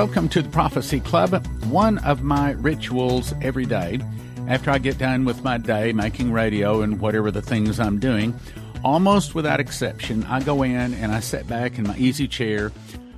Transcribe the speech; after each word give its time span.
Welcome 0.00 0.30
to 0.30 0.40
the 0.40 0.48
Prophecy 0.48 0.98
Club. 0.98 1.46
One 1.66 1.98
of 1.98 2.22
my 2.22 2.52
rituals 2.52 3.34
every 3.42 3.66
day, 3.66 4.00
after 4.48 4.70
I 4.70 4.78
get 4.78 4.96
done 4.96 5.26
with 5.26 5.44
my 5.44 5.58
day 5.58 5.92
making 5.92 6.32
radio 6.32 6.80
and 6.80 6.98
whatever 6.98 7.30
the 7.30 7.42
things 7.42 7.78
I'm 7.78 7.98
doing, 7.98 8.34
almost 8.82 9.34
without 9.34 9.60
exception, 9.60 10.24
I 10.24 10.40
go 10.40 10.62
in 10.62 10.94
and 10.94 11.12
I 11.12 11.20
sit 11.20 11.46
back 11.46 11.76
in 11.76 11.86
my 11.86 11.98
easy 11.98 12.26
chair. 12.26 12.72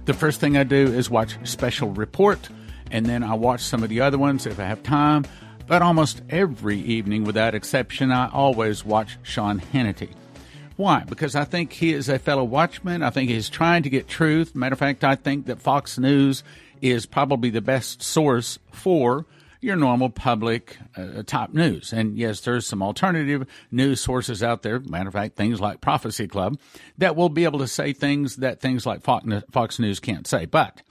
The 0.06 0.12
first 0.12 0.40
thing 0.40 0.56
I 0.56 0.64
do 0.64 0.92
is 0.92 1.08
watch 1.08 1.36
Special 1.48 1.90
Report, 1.90 2.48
and 2.90 3.06
then 3.06 3.22
I 3.22 3.34
watch 3.34 3.60
some 3.60 3.84
of 3.84 3.88
the 3.88 4.00
other 4.00 4.18
ones 4.18 4.44
if 4.44 4.58
I 4.58 4.64
have 4.64 4.82
time. 4.82 5.24
But 5.68 5.82
almost 5.82 6.20
every 6.30 6.80
evening, 6.80 7.22
without 7.22 7.54
exception, 7.54 8.10
I 8.10 8.28
always 8.28 8.84
watch 8.84 9.18
Sean 9.22 9.60
Hannity. 9.60 10.10
Why? 10.76 11.04
Because 11.04 11.36
I 11.36 11.44
think 11.44 11.72
he 11.72 11.92
is 11.92 12.08
a 12.08 12.18
fellow 12.18 12.42
watchman. 12.42 13.04
I 13.04 13.10
think 13.10 13.30
he's 13.30 13.48
trying 13.48 13.84
to 13.84 13.90
get 13.90 14.08
truth. 14.08 14.56
Matter 14.56 14.72
of 14.72 14.80
fact, 14.80 15.04
I 15.04 15.14
think 15.14 15.46
that 15.46 15.60
Fox 15.60 15.96
News 15.96 16.42
is 16.82 17.06
probably 17.06 17.48
the 17.48 17.62
best 17.62 18.02
source 18.02 18.58
for 18.72 19.24
your 19.62 19.76
normal 19.76 20.10
public 20.10 20.76
uh, 20.96 21.22
top 21.24 21.54
news. 21.54 21.92
And 21.92 22.18
yes, 22.18 22.40
there's 22.40 22.66
some 22.66 22.82
alternative 22.82 23.46
news 23.70 24.00
sources 24.00 24.42
out 24.42 24.62
there. 24.62 24.80
Matter 24.80 25.08
of 25.08 25.14
fact, 25.14 25.36
things 25.36 25.60
like 25.60 25.80
Prophecy 25.80 26.26
Club 26.26 26.58
that 26.98 27.14
will 27.14 27.28
be 27.28 27.44
able 27.44 27.60
to 27.60 27.68
say 27.68 27.92
things 27.92 28.36
that 28.36 28.60
things 28.60 28.84
like 28.84 29.02
Fox 29.02 29.78
News 29.78 30.00
can't 30.00 30.26
say. 30.26 30.46
But 30.46 30.82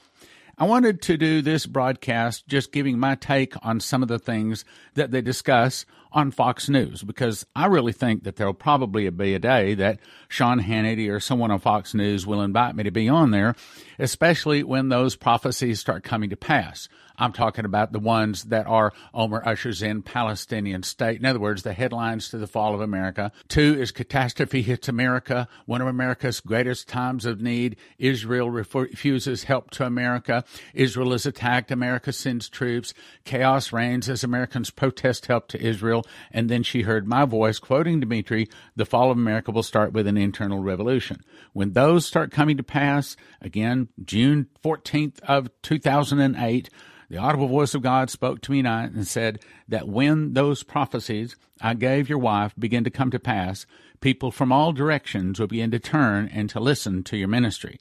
I 0.58 0.64
wanted 0.64 1.02
to 1.04 1.18
do 1.18 1.42
this 1.42 1.66
broadcast 1.66 2.48
just 2.48 2.72
giving 2.72 2.98
my 2.98 3.16
take 3.16 3.54
on 3.62 3.82
some 3.82 4.02
of 4.02 4.08
the 4.08 4.20
things 4.20 4.64
that 4.94 5.12
they 5.12 5.22
discuss 5.22 5.86
on 6.12 6.32
Fox 6.32 6.70
News 6.70 7.04
because 7.04 7.46
I 7.56 7.68
really 7.68 7.94
think 7.94 8.24
that 8.24 8.36
there'll 8.36 8.54
probably 8.54 9.10
be 9.10 9.34
a 9.34 9.40
day 9.40 9.74
that 9.76 10.00
Sean 10.28 10.62
Hannity 10.62 11.10
or 11.10 11.20
someone 11.20 11.52
on 11.52 11.60
Fox 11.60 11.94
News 11.94 12.26
will 12.28 12.42
invite 12.42 12.76
me 12.76 12.84
to 12.84 12.92
be 12.92 13.08
on 13.08 13.32
there, 13.32 13.56
especially 13.98 14.64
when 14.64 14.90
those 14.90 15.16
prophecies 15.16 15.80
start 15.80 16.04
coming 16.04 16.30
to 16.30 16.38
pass. 16.38 16.90
I'm 17.22 17.34
talking 17.34 17.66
about 17.66 17.92
the 17.92 18.00
ones 18.00 18.46
that 18.46 18.66
are 18.66 18.94
Omer 19.14 19.44
ushers 19.46 19.84
in 19.84 20.02
Palestinian 20.02 20.82
state. 20.82 21.20
In 21.20 21.26
other 21.26 21.40
words, 21.40 21.62
the 21.62 21.74
headlines 21.74 22.30
to 22.30 22.40
the 22.40 22.48
fall 22.48 22.74
of 22.74 22.82
America. 22.82 23.32
Two 23.48 23.78
is 23.80 23.92
catastrophe 23.92 24.64
hits 24.64 24.88
America, 24.88 25.48
one 25.68 25.82
of 25.82 25.88
America's 25.88 26.40
greatest 26.40 26.88
times 26.88 27.26
of 27.26 27.40
need. 27.40 27.76
Israel 28.00 28.50
refuses 28.50 29.44
help 29.44 29.70
to 29.72 29.86
America. 29.86 30.44
Israel 30.74 31.14
is 31.14 31.28
attacked. 31.28 31.70
America 31.70 32.12
sends 32.12 32.50
troops. 32.50 32.92
Chaos 33.24 33.72
reigns 33.72 34.10
as 34.10 34.24
Americans 34.24 34.72
protest 34.72 35.28
help 35.28 35.48
to 35.50 35.62
Israel. 35.62 36.01
And 36.32 36.50
then 36.50 36.64
she 36.64 36.82
heard 36.82 37.08
my 37.08 37.26
voice 37.26 37.60
quoting 37.60 38.00
Dimitri, 38.00 38.48
the 38.76 38.86
fall 38.86 39.12
of 39.12 39.18
America 39.18 39.52
will 39.52 39.64
start 39.64 39.94
with 39.94 40.08
an 40.08 40.18
internal 40.18 40.60
revolution. 40.60 41.24
When 41.54 41.74
those 41.74 42.06
start 42.06 42.32
coming 42.32 42.58
to 42.58 42.64
pass, 42.64 43.16
again, 43.42 43.90
June 44.04 44.48
14th 44.64 45.20
of 45.22 45.50
2008, 45.62 46.70
the 47.10 47.18
audible 47.18 47.48
voice 47.50 47.74
of 47.74 47.82
God 47.82 48.10
spoke 48.10 48.42
to 48.42 48.52
me 48.52 48.60
tonight 48.60 48.92
and 48.92 49.06
said 49.06 49.42
that 49.68 49.88
when 49.88 50.34
those 50.34 50.64
prophecies 50.64 51.36
I 51.60 51.74
gave 51.74 52.08
your 52.08 52.18
wife 52.18 52.54
begin 52.58 52.86
to 52.86 52.90
come 52.90 53.12
to 53.12 53.20
pass, 53.20 53.66
people 54.00 54.32
from 54.32 54.52
all 54.52 54.72
directions 54.72 55.38
will 55.38 55.48
begin 55.48 55.72
to 55.72 55.80
turn 55.80 56.30
and 56.34 56.50
to 56.52 56.60
listen 56.62 57.04
to 57.04 57.18
your 57.18 57.28
ministry. 57.28 57.80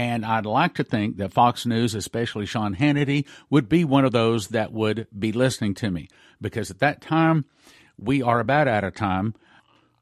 And 0.00 0.24
I'd 0.24 0.46
like 0.46 0.76
to 0.76 0.82
think 0.82 1.18
that 1.18 1.34
Fox 1.34 1.66
News, 1.66 1.94
especially 1.94 2.46
Sean 2.46 2.74
Hannity, 2.74 3.26
would 3.50 3.68
be 3.68 3.84
one 3.84 4.06
of 4.06 4.12
those 4.12 4.48
that 4.48 4.72
would 4.72 5.06
be 5.16 5.30
listening 5.30 5.74
to 5.74 5.90
me. 5.90 6.08
Because 6.40 6.70
at 6.70 6.78
that 6.78 7.02
time, 7.02 7.44
we 7.98 8.22
are 8.22 8.40
about 8.40 8.66
out 8.66 8.82
of 8.82 8.94
time 8.94 9.34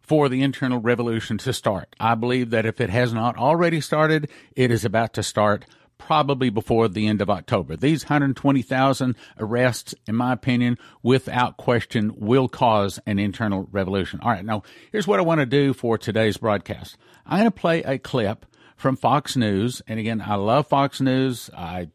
for 0.01 0.29
the 0.29 0.41
internal 0.41 0.79
revolution 0.79 1.37
to 1.39 1.53
start. 1.53 1.97
I 1.99 2.15
believe 2.15 2.51
that 2.51 2.65
if 2.65 2.81
it 2.81 2.91
has 2.91 3.12
not 3.12 3.37
already 3.37 3.81
started, 3.81 4.31
it 4.55 4.71
is 4.71 4.84
about 4.84 5.15
to 5.15 5.25
start 5.25 5.65
probably 5.99 6.49
before 6.49 6.87
the 6.87 7.09
end 7.09 7.21
of 7.21 7.28
October. 7.28 7.75
These 7.75 8.05
120,000 8.05 9.17
arrests, 9.41 9.97
in 10.06 10.15
my 10.15 10.33
opinion, 10.33 10.78
without 11.03 11.56
question, 11.56 12.12
will 12.17 12.49
cause 12.49 13.01
an 13.05 13.19
internal 13.19 13.67
revolution. 13.72 14.21
All 14.22 14.31
right, 14.31 14.45
now 14.45 14.62
here's 14.93 15.09
what 15.09 15.19
I 15.19 15.25
want 15.25 15.41
to 15.41 15.47
do 15.47 15.72
for 15.72 15.99
today's 15.99 16.37
broadcast. 16.37 16.97
I'm 17.27 17.41
going 17.41 17.51
to 17.51 17.61
play 17.61 17.83
a 17.83 17.99
clip 17.99 18.47
from 18.78 18.97
Fox 18.97 19.37
News, 19.37 19.83
and 19.87 20.00
again, 20.00 20.22
I 20.25 20.37
love 20.37 20.69
Fox 20.69 21.00
News. 21.00 21.50
I 21.55 21.89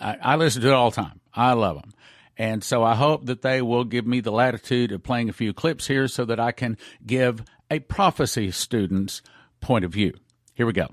I, 0.00 0.16
I 0.20 0.36
listen 0.36 0.62
to 0.62 0.68
it 0.68 0.72
all 0.72 0.90
the 0.90 0.96
time. 0.96 1.20
I 1.32 1.52
love 1.52 1.80
them. 1.80 1.92
And 2.38 2.64
so 2.64 2.82
I 2.82 2.94
hope 2.94 3.26
that 3.26 3.42
they 3.42 3.62
will 3.62 3.84
give 3.84 4.06
me 4.06 4.20
the 4.20 4.32
latitude 4.32 4.92
of 4.92 5.02
playing 5.02 5.28
a 5.28 5.32
few 5.32 5.52
clips 5.52 5.86
here 5.86 6.08
so 6.08 6.24
that 6.24 6.40
I 6.40 6.52
can 6.52 6.76
give 7.06 7.42
a 7.70 7.78
prophecy 7.78 8.50
student's 8.50 9.22
point 9.60 9.84
of 9.84 9.92
view. 9.92 10.14
Here 10.54 10.66
we 10.66 10.72
go. 10.72 10.88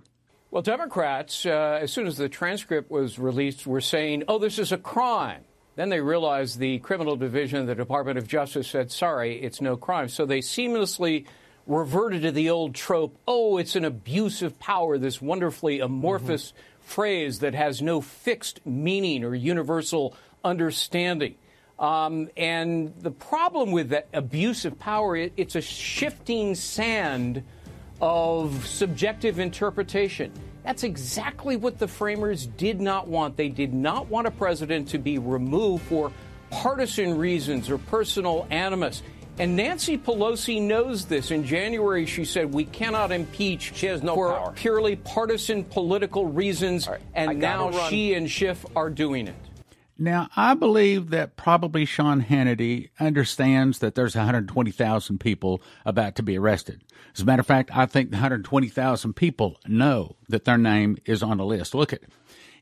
Well, 0.51 0.61
Democrats, 0.61 1.45
uh, 1.45 1.79
as 1.81 1.91
soon 1.91 2.07
as 2.07 2.15
the 2.15 2.29
transcript 2.29 2.91
was 2.91 3.17
released, 3.17 3.65
were 3.65 3.81
saying, 3.81 4.23
oh, 4.27 4.37
this 4.37 4.59
is 4.59 4.71
a 4.71 4.77
crime. 4.77 5.43
Then 5.75 5.89
they 5.89 5.99
realized 5.99 6.59
the 6.59 6.79
criminal 6.79 7.15
division 7.15 7.59
of 7.59 7.67
the 7.67 7.75
Department 7.75 8.19
of 8.19 8.27
Justice 8.27 8.67
said, 8.67 8.91
sorry, 8.91 9.41
it's 9.41 9.59
no 9.59 9.75
crime. 9.75 10.09
So 10.09 10.25
they 10.25 10.39
seamlessly 10.39 11.25
reverted 11.67 12.23
to 12.23 12.31
the 12.31 12.49
old 12.49 12.75
trope 12.75 13.17
oh, 13.27 13.57
it's 13.57 13.75
an 13.75 13.85
abuse 13.85 14.41
of 14.41 14.59
power, 14.59 14.97
this 14.97 15.21
wonderfully 15.21 15.79
amorphous 15.79 16.51
mm-hmm. 16.51 16.87
phrase 16.89 17.39
that 17.39 17.53
has 17.53 17.81
no 17.81 18.01
fixed 18.01 18.65
meaning 18.65 19.23
or 19.23 19.33
universal 19.33 20.15
understanding. 20.43 21.35
Um, 21.79 22.29
and 22.37 22.93
the 22.99 23.11
problem 23.11 23.71
with 23.71 23.89
that 23.89 24.07
abuse 24.13 24.65
of 24.65 24.77
power, 24.79 25.15
it, 25.15 25.33
it's 25.37 25.55
a 25.55 25.61
shifting 25.61 26.55
sand 26.55 27.43
of 28.01 28.65
subjective 28.67 29.39
interpretation. 29.39 30.31
That's 30.63 30.83
exactly 30.83 31.55
what 31.57 31.79
the 31.79 31.87
framers 31.87 32.45
did 32.45 32.79
not 32.79 33.07
want. 33.07 33.35
They 33.35 33.49
did 33.49 33.73
not 33.73 34.07
want 34.07 34.27
a 34.27 34.31
president 34.31 34.89
to 34.89 34.97
be 34.97 35.17
removed 35.17 35.83
for 35.85 36.11
partisan 36.49 37.17
reasons 37.17 37.69
or 37.69 37.77
personal 37.77 38.47
animus. 38.49 39.01
And 39.39 39.55
Nancy 39.55 39.97
Pelosi 39.97 40.61
knows 40.61 41.05
this. 41.05 41.31
In 41.31 41.43
January, 41.43 42.05
she 42.05 42.23
said 42.23 42.53
we 42.53 42.65
cannot 42.65 43.11
impeach 43.11 43.75
she 43.75 43.87
has 43.87 44.03
no 44.03 44.13
for 44.13 44.33
power. 44.33 44.51
purely 44.51 44.95
partisan 44.95 45.63
political 45.63 46.27
reasons. 46.27 46.87
Right. 46.87 47.01
And 47.15 47.39
now 47.39 47.89
she 47.89 48.13
and 48.13 48.29
Schiff 48.29 48.63
are 48.75 48.91
doing 48.91 49.27
it. 49.27 49.35
Now, 49.97 50.27
I 50.35 50.53
believe 50.53 51.11
that 51.11 51.35
probably 51.35 51.85
Sean 51.85 52.23
Hannity 52.23 52.89
understands 52.99 53.79
that 53.79 53.95
there's 53.95 54.15
120,000 54.15 55.19
people 55.19 55.61
about 55.85 56.15
to 56.15 56.23
be 56.23 56.37
arrested. 56.37 56.81
As 57.15 57.21
a 57.21 57.25
matter 57.25 57.41
of 57.41 57.47
fact, 57.47 57.69
I 57.75 57.85
think 57.85 58.09
the 58.09 58.17
120,000 58.17 59.13
people 59.13 59.59
know 59.67 60.15
that 60.29 60.45
their 60.45 60.57
name 60.57 60.97
is 61.05 61.21
on 61.21 61.37
the 61.37 61.45
list. 61.45 61.75
Look 61.75 61.93
at 61.93 62.01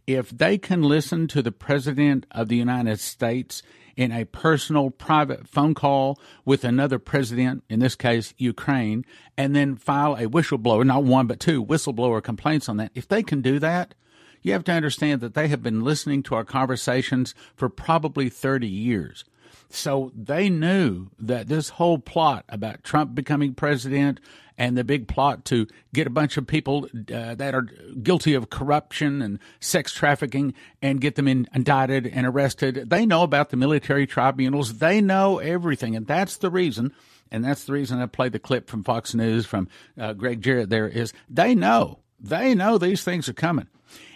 if 0.08 0.30
they 0.30 0.58
can 0.58 0.84
listen 0.84 1.28
to 1.30 1.42
the 1.42 1.52
President 1.52 2.26
of 2.32 2.50
the 2.50 2.58
United 2.58 3.00
States 3.00 3.64
in 3.96 4.12
a 4.12 4.26
personal, 4.26 4.90
private 4.90 5.48
phone 5.48 5.74
call 5.74 6.20
with 6.46 6.64
another 6.64 7.00
president, 7.00 7.64
in 7.70 7.80
this 7.80 7.96
case, 7.96 8.34
Ukraine, 8.38 9.06
and 9.38 9.56
then 9.56 9.76
file 9.76 10.16
a 10.16 10.28
whistleblower, 10.28 10.86
not 10.86 11.04
one, 11.04 11.28
but 11.28 11.40
two 11.40 11.64
whistleblower 11.64 12.24
complaints 12.24 12.70
on 12.70 12.78
that, 12.78 12.92
if 12.96 13.08
they 13.08 13.24
can 13.24 13.42
do 13.42 13.60
that, 13.60 13.94
you 14.42 14.54
have 14.54 14.64
to 14.64 14.72
understand 14.72 15.22
that 15.22 15.34
they 15.34 15.48
have 15.48 15.62
been 15.62 15.84
listening 15.84 16.24
to 16.24 16.36
our 16.36 16.46
conversations 16.46 17.36
for 17.56 17.70
probably 17.70 18.30
30 18.30 18.68
years. 18.68 19.24
So 19.70 20.12
they 20.16 20.50
knew 20.50 21.08
that 21.20 21.48
this 21.48 21.70
whole 21.70 22.00
plot 22.00 22.44
about 22.50 22.84
Trump 22.84 23.16
becoming 23.16 23.54
president 23.54 24.20
and 24.62 24.78
the 24.78 24.84
big 24.84 25.08
plot 25.08 25.44
to 25.44 25.66
get 25.92 26.06
a 26.06 26.12
bunch 26.12 26.38
of 26.38 26.46
people 26.46 26.88
uh, 27.12 27.34
that 27.34 27.56
are 27.56 27.64
guilty 28.04 28.36
of 28.36 28.52
corruption 28.52 29.20
and 29.20 29.40
sex 29.60 29.92
trafficking 29.92 30.54
and 30.84 31.02
get 31.02 31.16
them 31.16 31.28
in, 31.28 31.48
indicted 31.52 32.06
and 32.06 32.28
arrested. 32.28 32.88
They 32.88 33.08
know 33.08 33.24
about 33.24 33.50
the 33.50 33.58
military 33.58 34.06
tribunals. 34.06 34.78
They 34.78 35.02
know 35.02 35.40
everything. 35.40 35.96
And 35.96 36.06
that's 36.06 36.38
the 36.38 36.52
reason. 36.52 36.94
And 37.32 37.44
that's 37.44 37.64
the 37.64 37.74
reason 37.74 38.00
I 38.00 38.06
played 38.06 38.34
the 38.34 38.40
clip 38.40 38.70
from 38.70 38.84
Fox 38.84 39.16
News 39.16 39.48
from 39.48 39.68
uh, 40.00 40.14
Gregg 40.14 40.44
Jarrett 40.44 40.70
there 40.70 40.88
is 40.88 41.12
they 41.28 41.56
know. 41.56 41.98
They 42.20 42.54
know 42.54 42.78
these 42.78 43.04
things 43.04 43.28
are 43.28 43.34
coming. 43.34 43.68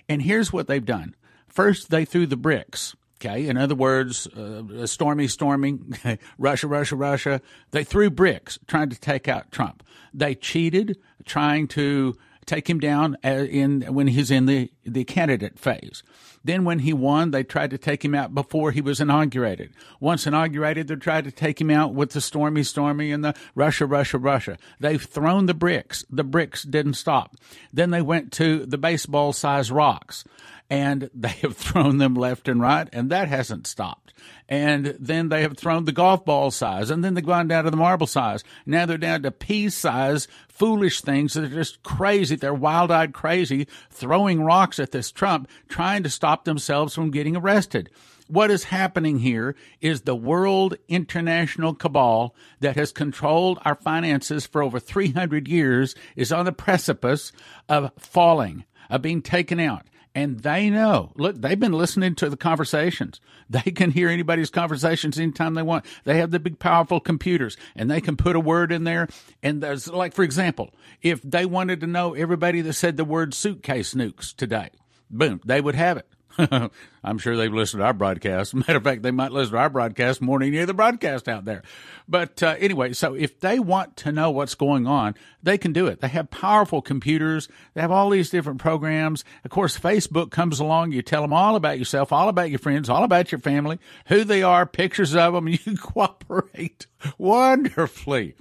And 0.08 0.22
here's 0.22 0.54
what 0.54 0.68
they've 0.68 0.86
done. 0.86 1.16
First, 1.48 1.90
they 1.90 2.06
threw 2.06 2.28
the 2.28 2.38
bricks. 2.38 2.96
Okay. 3.26 3.48
In 3.48 3.58
other 3.58 3.76
words, 3.76 4.28
uh, 4.28 4.86
stormy, 4.86 5.28
storming, 5.28 5.98
Russia, 6.38 6.68
Russia, 6.68 6.96
Russia. 6.96 7.42
They 7.72 7.84
threw 7.84 8.10
bricks 8.10 8.60
trying 8.68 8.90
to 8.90 9.00
take 9.00 9.28
out 9.28 9.52
Trump. 9.52 9.84
They 10.14 10.36
cheated 10.36 10.98
trying 11.26 11.68
to 11.70 12.16
take 12.46 12.70
him 12.70 12.80
down 12.80 13.18
uh, 13.26 13.30
in 13.30 13.82
when 13.94 14.08
he's 14.08 14.30
in 14.30 14.46
the, 14.46 14.72
the 14.86 15.04
candidate 15.04 15.58
phase. 15.58 16.04
Then 16.44 16.64
when 16.64 16.80
he 16.80 16.94
won, 16.94 17.32
they 17.32 17.44
tried 17.44 17.72
to 17.72 17.78
take 17.80 18.06
him 18.06 18.14
out 18.14 18.36
before 18.36 18.72
he 18.72 18.82
was 18.82 19.02
inaugurated. 19.02 19.74
Once 20.00 20.28
inaugurated, 20.28 20.88
they 20.88 20.96
tried 20.96 21.24
to 21.24 21.32
take 21.32 21.60
him 21.60 21.72
out 21.72 21.96
with 21.96 22.12
the 22.12 22.22
stormy, 22.22 22.62
stormy 22.62 23.12
and 23.12 23.26
the 23.26 23.34
Russia, 23.56 23.88
Russia, 23.88 24.20
Russia. 24.20 24.58
They've 24.80 25.02
thrown 25.02 25.48
the 25.48 25.56
bricks. 25.56 26.06
The 26.12 26.24
bricks 26.24 26.62
didn't 26.62 26.94
stop. 26.94 27.36
Then 27.74 27.90
they 27.90 28.04
went 28.04 28.32
to 28.34 28.68
the 28.68 28.78
baseball 28.78 29.34
size 29.34 29.72
rocks. 29.72 30.24
And 30.70 31.10
they 31.14 31.30
have 31.30 31.58
thrown 31.58 31.98
them 31.98 32.16
left 32.16 32.48
and 32.48 32.62
right, 32.62 32.88
and 32.92 33.10
that 33.10 33.28
hasn't 33.28 33.68
stopped. 33.68 34.14
And 34.48 34.96
then 35.00 35.30
they 35.30 35.42
have 35.42 35.58
thrown 35.58 35.86
the 35.86 35.92
golf 35.92 36.26
ball 36.26 36.52
size, 36.52 36.90
and 36.90 37.04
then 37.04 37.14
they've 37.14 37.26
gone 37.26 37.48
down 37.48 37.66
to 37.66 37.72
the 37.72 37.78
marble 37.78 38.08
size. 38.08 38.44
Now 38.66 38.86
they're 38.86 38.98
down 38.98 39.24
to 39.24 39.32
pea 39.32 39.70
size, 39.70 40.28
foolish 40.48 41.02
things 41.02 41.34
that 41.34 41.44
are 41.44 41.50
just 41.50 41.84
crazy. 41.84 42.36
They're 42.36 42.54
wild 42.54 42.92
eyed 42.92 43.14
crazy, 43.14 43.68
throwing 43.90 44.42
rocks 44.44 44.80
at 44.80 44.92
this 44.92 45.12
Trump, 45.12 45.50
trying 45.68 46.04
to 46.04 46.10
stop 46.10 46.46
themselves 46.46 46.96
from 46.96 47.12
getting 47.12 47.36
arrested 47.36 47.90
what 48.28 48.50
is 48.50 48.66
happening 48.66 49.20
here 49.20 49.56
is 49.82 50.02
the 50.02 50.16
world 50.16 50.76
international 50.88 51.76
cabal 51.76 52.36
that 52.60 52.76
has 52.76 52.92
controlled 52.92 53.60
our 53.64 53.76
finances 53.76 54.46
for 54.46 54.64
over 54.64 54.80
300 54.80 55.48
years 55.48 55.96
is 56.16 56.32
on 56.32 56.46
the 56.46 56.52
precipice 56.52 57.32
of 57.70 57.92
falling, 57.98 58.66
of 58.90 59.02
being 59.02 59.22
taken 59.22 59.60
out. 59.60 59.86
And 60.16 60.40
they 60.40 60.70
know, 60.70 61.12
look, 61.18 61.36
they've 61.36 61.60
been 61.60 61.74
listening 61.74 62.16
to 62.16 62.30
the 62.30 62.38
conversations. 62.38 63.20
They 63.50 63.70
can 63.72 63.92
hear 63.92 64.08
anybody's 64.08 64.50
conversations 64.50 65.20
anytime 65.20 65.54
they 65.54 65.62
want. 65.62 65.86
They 66.06 66.18
have 66.18 66.32
the 66.32 66.40
big, 66.40 66.58
powerful 66.58 67.02
computers 67.02 67.58
and 67.76 67.92
they 67.92 68.00
can 68.00 68.16
put 68.16 68.38
a 68.38 68.40
word 68.40 68.72
in 68.72 68.86
there. 68.86 69.10
And 69.44 69.62
there's, 69.62 69.90
like, 69.90 70.14
for 70.14 70.24
example, 70.24 70.74
if 71.02 71.22
they 71.22 71.46
wanted 71.46 71.82
to 71.82 71.88
know 71.88 72.14
everybody 72.14 72.62
that 72.62 72.74
said 72.74 72.96
the 72.96 73.04
word 73.04 73.34
suitcase 73.34 73.94
nukes 73.94 74.34
today, 74.34 74.70
boom, 75.12 75.42
they 75.46 75.60
would 75.60 75.76
have 75.76 75.98
it. 75.98 76.08
I'm 77.04 77.18
sure 77.18 77.38
they've 77.38 77.54
listened 77.54 77.82
to 77.82 77.86
our 77.86 77.94
broadcast. 77.94 78.54
Matter 78.56 78.78
of 78.78 78.84
fact, 78.84 79.04
they 79.04 79.12
might 79.12 79.32
listen 79.32 79.54
to 79.54 79.60
our 79.60 79.70
broadcast 79.70 80.22
more 80.22 80.40
than 80.40 80.50
any 80.50 80.60
other 80.60 80.74
broadcast 80.74 81.28
out 81.28 81.46
there. 81.46 81.64
But 82.08 82.42
uh, 82.44 82.56
anyway, 82.60 82.94
so 82.94 83.14
if 83.14 83.40
they 83.40 83.60
want 83.60 83.96
to 83.98 84.12
know 84.12 84.32
what's 84.32 84.56
going 84.56 84.88
on, 84.88 85.16
they 85.42 85.58
can 85.58 85.74
do 85.74 85.88
it. 85.88 86.02
They 86.02 86.08
have 86.10 86.30
powerful 86.30 86.82
computers. 86.82 87.48
They 87.74 87.82
have 87.82 87.92
all 87.92 88.10
these 88.10 88.30
different 88.30 88.60
programs. 88.60 89.24
Of 89.44 89.52
course, 89.52 89.78
Facebook 89.78 90.32
comes 90.32 90.60
along. 90.60 90.92
You 90.92 91.02
tell 91.02 91.22
them 91.22 91.34
all 91.34 91.56
about 91.56 91.80
yourself, 91.80 92.12
all 92.12 92.30
about 92.30 92.50
your 92.50 92.60
friends, 92.60 92.90
all 92.90 93.04
about 93.04 93.32
your 93.32 93.40
family, 93.40 93.80
who 94.08 94.24
they 94.24 94.44
are, 94.44 94.66
pictures 94.66 95.16
of 95.16 95.34
them, 95.34 95.48
you 95.66 95.78
cooperate 95.78 96.88
wonderfully. 97.18 98.36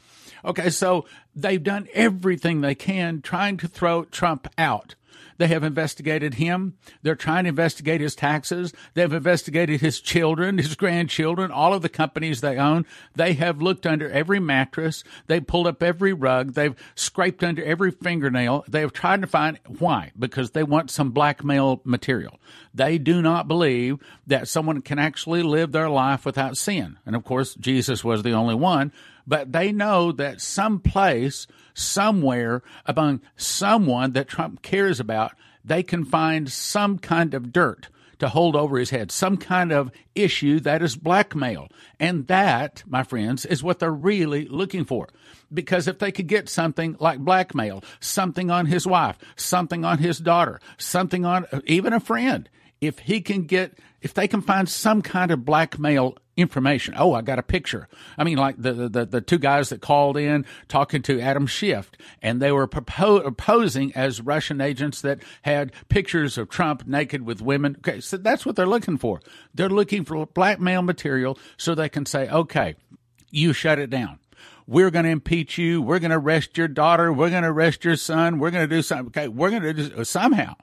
Okay, 0.44 0.68
so 0.70 1.06
they've 1.34 1.62
done 1.62 1.88
everything 1.94 2.60
they 2.60 2.74
can 2.74 3.22
trying 3.22 3.56
to 3.58 3.68
throw 3.68 4.04
Trump 4.04 4.48
out. 4.58 4.94
They 5.38 5.48
have 5.48 5.64
investigated 5.64 6.34
him. 6.34 6.74
They're 7.02 7.14
trying 7.14 7.44
to 7.44 7.48
investigate 7.50 8.00
his 8.00 8.14
taxes. 8.14 8.72
They've 8.94 9.12
investigated 9.12 9.80
his 9.80 10.00
children, 10.00 10.58
his 10.58 10.76
grandchildren, 10.76 11.50
all 11.50 11.74
of 11.74 11.82
the 11.82 11.88
companies 11.88 12.40
they 12.40 12.56
own. 12.56 12.86
They 13.14 13.34
have 13.34 13.62
looked 13.62 13.86
under 13.86 14.10
every 14.10 14.40
mattress. 14.40 15.04
They 15.26 15.40
pulled 15.40 15.66
up 15.66 15.82
every 15.82 16.12
rug. 16.12 16.54
They've 16.54 16.74
scraped 16.94 17.42
under 17.42 17.64
every 17.64 17.90
fingernail. 17.90 18.64
They 18.68 18.80
have 18.80 18.92
tried 18.92 19.22
to 19.22 19.26
find 19.26 19.58
why? 19.78 20.12
Because 20.18 20.52
they 20.52 20.62
want 20.62 20.90
some 20.90 21.10
blackmail 21.10 21.80
material. 21.84 22.38
They 22.72 22.98
do 22.98 23.22
not 23.22 23.48
believe 23.48 23.98
that 24.26 24.48
someone 24.48 24.82
can 24.82 24.98
actually 24.98 25.42
live 25.42 25.72
their 25.72 25.88
life 25.88 26.24
without 26.24 26.56
sin. 26.56 26.98
And 27.06 27.14
of 27.14 27.24
course, 27.24 27.54
Jesus 27.54 28.04
was 28.04 28.22
the 28.22 28.32
only 28.32 28.54
one, 28.54 28.92
but 29.26 29.52
they 29.52 29.72
know 29.72 30.12
that 30.12 30.40
some 30.40 30.80
place 30.80 31.46
somewhere 31.74 32.62
among 32.86 33.20
someone 33.36 34.12
that 34.12 34.28
Trump 34.28 34.62
cares 34.62 35.00
about, 35.00 35.32
they 35.64 35.82
can 35.82 36.04
find 36.04 36.50
some 36.50 36.98
kind 36.98 37.34
of 37.34 37.52
dirt 37.52 37.88
to 38.18 38.28
hold 38.28 38.54
over 38.54 38.78
his 38.78 38.90
head, 38.90 39.10
some 39.10 39.36
kind 39.36 39.72
of 39.72 39.90
issue 40.14 40.60
that 40.60 40.82
is 40.82 40.96
blackmail. 40.96 41.68
And 41.98 42.26
that, 42.28 42.84
my 42.86 43.02
friends, 43.02 43.44
is 43.44 43.62
what 43.62 43.80
they're 43.80 43.90
really 43.90 44.46
looking 44.46 44.84
for. 44.84 45.08
Because 45.52 45.88
if 45.88 45.98
they 45.98 46.12
could 46.12 46.26
get 46.26 46.48
something 46.48 46.96
like 47.00 47.18
blackmail, 47.18 47.82
something 48.00 48.50
on 48.50 48.66
his 48.66 48.86
wife, 48.86 49.18
something 49.36 49.84
on 49.84 49.98
his 49.98 50.18
daughter, 50.18 50.60
something 50.78 51.24
on 51.24 51.46
even 51.66 51.92
a 51.92 52.00
friend, 52.00 52.48
if 52.80 53.00
he 53.00 53.20
can 53.20 53.44
get, 53.44 53.78
if 54.04 54.12
they 54.12 54.28
can 54.28 54.42
find 54.42 54.68
some 54.68 55.00
kind 55.00 55.30
of 55.30 55.46
blackmail 55.46 56.16
information. 56.36 56.94
Oh, 56.96 57.14
I 57.14 57.22
got 57.22 57.38
a 57.38 57.42
picture. 57.42 57.88
I 58.18 58.24
mean, 58.24 58.36
like 58.36 58.56
the, 58.58 58.88
the, 58.88 59.06
the 59.06 59.20
two 59.22 59.38
guys 59.38 59.70
that 59.70 59.80
called 59.80 60.18
in 60.18 60.44
talking 60.68 61.00
to 61.02 61.20
Adam 61.20 61.46
Schiff, 61.46 61.90
and 62.20 62.40
they 62.40 62.52
were 62.52 62.68
propo- 62.68 63.34
posing 63.36 63.94
as 63.94 64.20
Russian 64.20 64.60
agents 64.60 65.00
that 65.00 65.20
had 65.42 65.72
pictures 65.88 66.36
of 66.36 66.50
Trump 66.50 66.86
naked 66.86 67.22
with 67.22 67.40
women. 67.40 67.76
Okay, 67.78 68.00
so 68.00 68.18
that's 68.18 68.44
what 68.44 68.56
they're 68.56 68.66
looking 68.66 68.98
for. 68.98 69.20
They're 69.54 69.70
looking 69.70 70.04
for 70.04 70.26
blackmail 70.26 70.82
material 70.82 71.38
so 71.56 71.74
they 71.74 71.88
can 71.88 72.04
say, 72.04 72.28
okay, 72.28 72.74
you 73.30 73.54
shut 73.54 73.78
it 73.78 73.88
down. 73.88 74.18
We're 74.66 74.90
going 74.90 75.04
to 75.04 75.10
impeach 75.10 75.58
you. 75.58 75.82
We're 75.82 75.98
going 75.98 76.10
to 76.10 76.18
arrest 76.18 76.56
your 76.56 76.68
daughter. 76.68 77.12
We're 77.12 77.30
going 77.30 77.42
to 77.42 77.50
arrest 77.50 77.84
your 77.84 77.96
son. 77.96 78.38
We're 78.38 78.50
going 78.50 78.68
to 78.68 78.74
do 78.74 78.82
something. 78.82 79.06
Okay, 79.08 79.28
we're 79.28 79.50
going 79.50 79.62
to 79.62 79.72
do 79.72 80.04
somehow. 80.04 80.54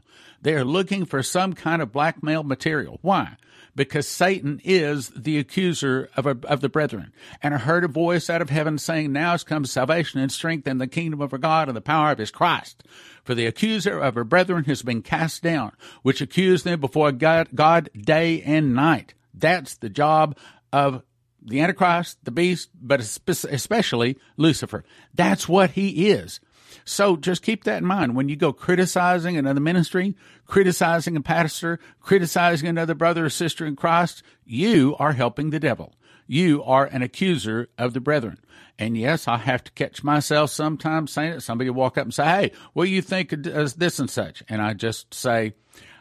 They're 0.41 0.65
looking 0.65 1.05
for 1.05 1.21
some 1.21 1.53
kind 1.53 1.81
of 1.81 1.91
blackmail 1.91 2.43
material. 2.43 2.97
Why? 3.01 3.37
because 3.75 4.07
Satan 4.07 4.59
is 4.63 5.09
the 5.09 5.37
accuser 5.37 6.09
of, 6.15 6.25
a, 6.25 6.37
of 6.43 6.61
the 6.61 6.69
brethren. 6.69 7.13
And 7.41 7.53
I 7.53 7.57
heard 7.57 7.83
a 7.83 7.87
voice 7.87 8.29
out 8.29 8.41
of 8.41 8.49
heaven 8.49 8.77
saying, 8.77 9.11
Now 9.11 9.31
has 9.31 9.43
come 9.43 9.65
salvation 9.65 10.19
and 10.19 10.31
strength 10.31 10.67
in 10.67 10.77
the 10.77 10.87
kingdom 10.87 11.21
of 11.21 11.33
our 11.33 11.39
God 11.39 11.67
and 11.67 11.77
the 11.77 11.81
power 11.81 12.11
of 12.11 12.17
his 12.17 12.31
Christ. 12.31 12.83
For 13.23 13.35
the 13.35 13.45
accuser 13.45 13.99
of 13.99 14.17
our 14.17 14.23
brethren 14.23 14.65
has 14.65 14.81
been 14.81 15.01
cast 15.01 15.43
down, 15.43 15.71
which 16.01 16.21
accused 16.21 16.65
them 16.65 16.79
before 16.79 17.11
God, 17.11 17.49
God 17.53 17.89
day 17.95 18.41
and 18.41 18.75
night. 18.75 19.13
That's 19.33 19.75
the 19.77 19.89
job 19.89 20.37
of 20.73 21.03
the 21.41 21.61
Antichrist, 21.61 22.17
the 22.23 22.31
beast, 22.31 22.69
but 22.73 22.99
especially 22.99 24.17
Lucifer. 24.37 24.83
That's 25.13 25.47
what 25.49 25.71
he 25.71 26.09
is. 26.09 26.39
So 26.85 27.15
just 27.15 27.43
keep 27.43 27.63
that 27.65 27.79
in 27.79 27.85
mind 27.85 28.15
when 28.15 28.29
you 28.29 28.35
go 28.35 28.53
criticizing 28.53 29.37
another 29.37 29.59
ministry, 29.59 30.15
criticizing 30.45 31.15
a 31.15 31.21
pastor, 31.21 31.79
criticizing 31.99 32.67
another 32.67 32.95
brother 32.95 33.25
or 33.25 33.29
sister 33.29 33.65
in 33.65 33.75
Christ, 33.75 34.23
you 34.45 34.95
are 34.99 35.13
helping 35.13 35.49
the 35.49 35.59
devil. 35.59 35.93
You 36.27 36.63
are 36.63 36.85
an 36.85 37.01
accuser 37.01 37.69
of 37.77 37.93
the 37.93 37.99
brethren. 37.99 38.39
And 38.79 38.97
yes, 38.97 39.27
I 39.27 39.37
have 39.37 39.63
to 39.65 39.71
catch 39.73 40.03
myself 40.03 40.49
sometimes 40.49 41.11
saying 41.11 41.33
it. 41.33 41.41
Somebody 41.41 41.69
walk 41.69 41.97
up 41.97 42.05
and 42.05 42.13
say, 42.13 42.25
Hey, 42.25 42.51
what 42.73 42.85
do 42.85 42.91
you 42.91 43.01
think 43.01 43.31
of 43.33 43.77
this 43.77 43.99
and 43.99 44.09
such? 44.09 44.41
And 44.47 44.61
I 44.61 44.73
just 44.73 45.13
say, 45.13 45.53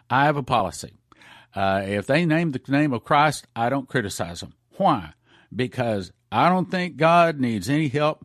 I 0.08 0.24
have 0.24 0.36
a 0.36 0.42
policy. 0.42 0.94
Uh, 1.54 1.82
if 1.84 2.06
they 2.06 2.24
name 2.24 2.52
the 2.52 2.60
name 2.68 2.92
of 2.92 3.04
Christ, 3.04 3.46
I 3.56 3.68
don't 3.70 3.88
criticize 3.88 4.40
them. 4.40 4.54
Why? 4.76 5.12
Because 5.54 6.12
I 6.30 6.48
don't 6.48 6.70
think 6.70 6.96
God 6.96 7.40
needs 7.40 7.68
any 7.68 7.88
help 7.88 8.24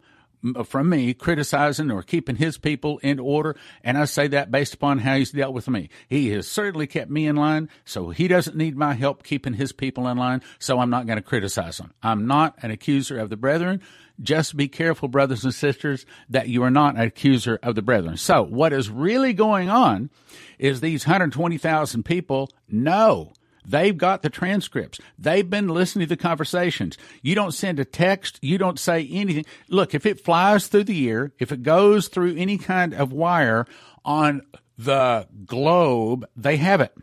from 0.65 0.89
me 0.89 1.13
criticizing 1.13 1.89
or 1.89 2.03
keeping 2.03 2.35
his 2.35 2.57
people 2.57 2.99
in 2.99 3.19
order. 3.19 3.55
And 3.83 3.97
I 3.97 4.05
say 4.05 4.27
that 4.27 4.51
based 4.51 4.75
upon 4.75 4.99
how 4.99 5.17
he's 5.17 5.31
dealt 5.31 5.53
with 5.53 5.67
me. 5.67 5.89
He 6.07 6.29
has 6.29 6.47
certainly 6.47 6.87
kept 6.87 7.09
me 7.09 7.27
in 7.27 7.35
line, 7.35 7.69
so 7.83 8.09
he 8.09 8.27
doesn't 8.27 8.55
need 8.55 8.77
my 8.77 8.93
help 8.93 9.23
keeping 9.23 9.53
his 9.53 9.71
people 9.71 10.07
in 10.07 10.17
line, 10.17 10.41
so 10.59 10.79
I'm 10.79 10.89
not 10.89 11.07
going 11.07 11.17
to 11.17 11.23
criticize 11.23 11.79
him. 11.79 11.93
I'm 12.03 12.27
not 12.27 12.55
an 12.61 12.71
accuser 12.71 13.17
of 13.17 13.29
the 13.29 13.37
brethren. 13.37 13.81
Just 14.21 14.55
be 14.55 14.67
careful, 14.67 15.09
brothers 15.09 15.43
and 15.43 15.53
sisters, 15.53 16.05
that 16.29 16.47
you 16.47 16.63
are 16.63 16.71
not 16.71 16.95
an 16.95 17.01
accuser 17.01 17.59
of 17.61 17.75
the 17.75 17.81
brethren. 17.81 18.15
So, 18.15 18.43
what 18.43 18.71
is 18.71 18.89
really 18.89 19.33
going 19.33 19.69
on 19.69 20.09
is 20.57 20.79
these 20.79 21.05
120,000 21.05 22.03
people 22.03 22.49
know 22.69 23.33
They've 23.65 23.97
got 23.97 24.21
the 24.21 24.29
transcripts. 24.29 24.99
They've 25.17 25.49
been 25.49 25.67
listening 25.67 26.07
to 26.07 26.15
the 26.15 26.21
conversations. 26.21 26.97
You 27.21 27.35
don't 27.35 27.53
send 27.53 27.79
a 27.79 27.85
text. 27.85 28.39
You 28.41 28.57
don't 28.57 28.79
say 28.79 29.07
anything. 29.11 29.45
Look, 29.69 29.93
if 29.93 30.05
it 30.05 30.23
flies 30.23 30.67
through 30.67 30.85
the 30.85 31.09
air, 31.09 31.31
if 31.39 31.51
it 31.51 31.63
goes 31.63 32.07
through 32.07 32.35
any 32.35 32.57
kind 32.57 32.93
of 32.93 33.11
wire 33.11 33.65
on 34.03 34.41
the 34.77 35.27
globe, 35.45 36.27
they 36.35 36.57
have 36.57 36.81
it. 36.81 36.95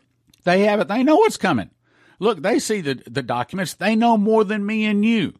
They 0.43 0.61
have 0.61 0.79
it. 0.79 0.87
They 0.87 1.03
know 1.03 1.17
what's 1.17 1.37
coming. 1.37 1.69
Look, 2.19 2.41
they 2.41 2.59
see 2.59 2.81
the, 2.81 3.01
the 3.09 3.23
documents. 3.23 3.73
They 3.73 3.95
know 3.95 4.17
more 4.17 4.43
than 4.43 4.65
me 4.65 4.85
and 4.85 5.03
you. 5.03 5.33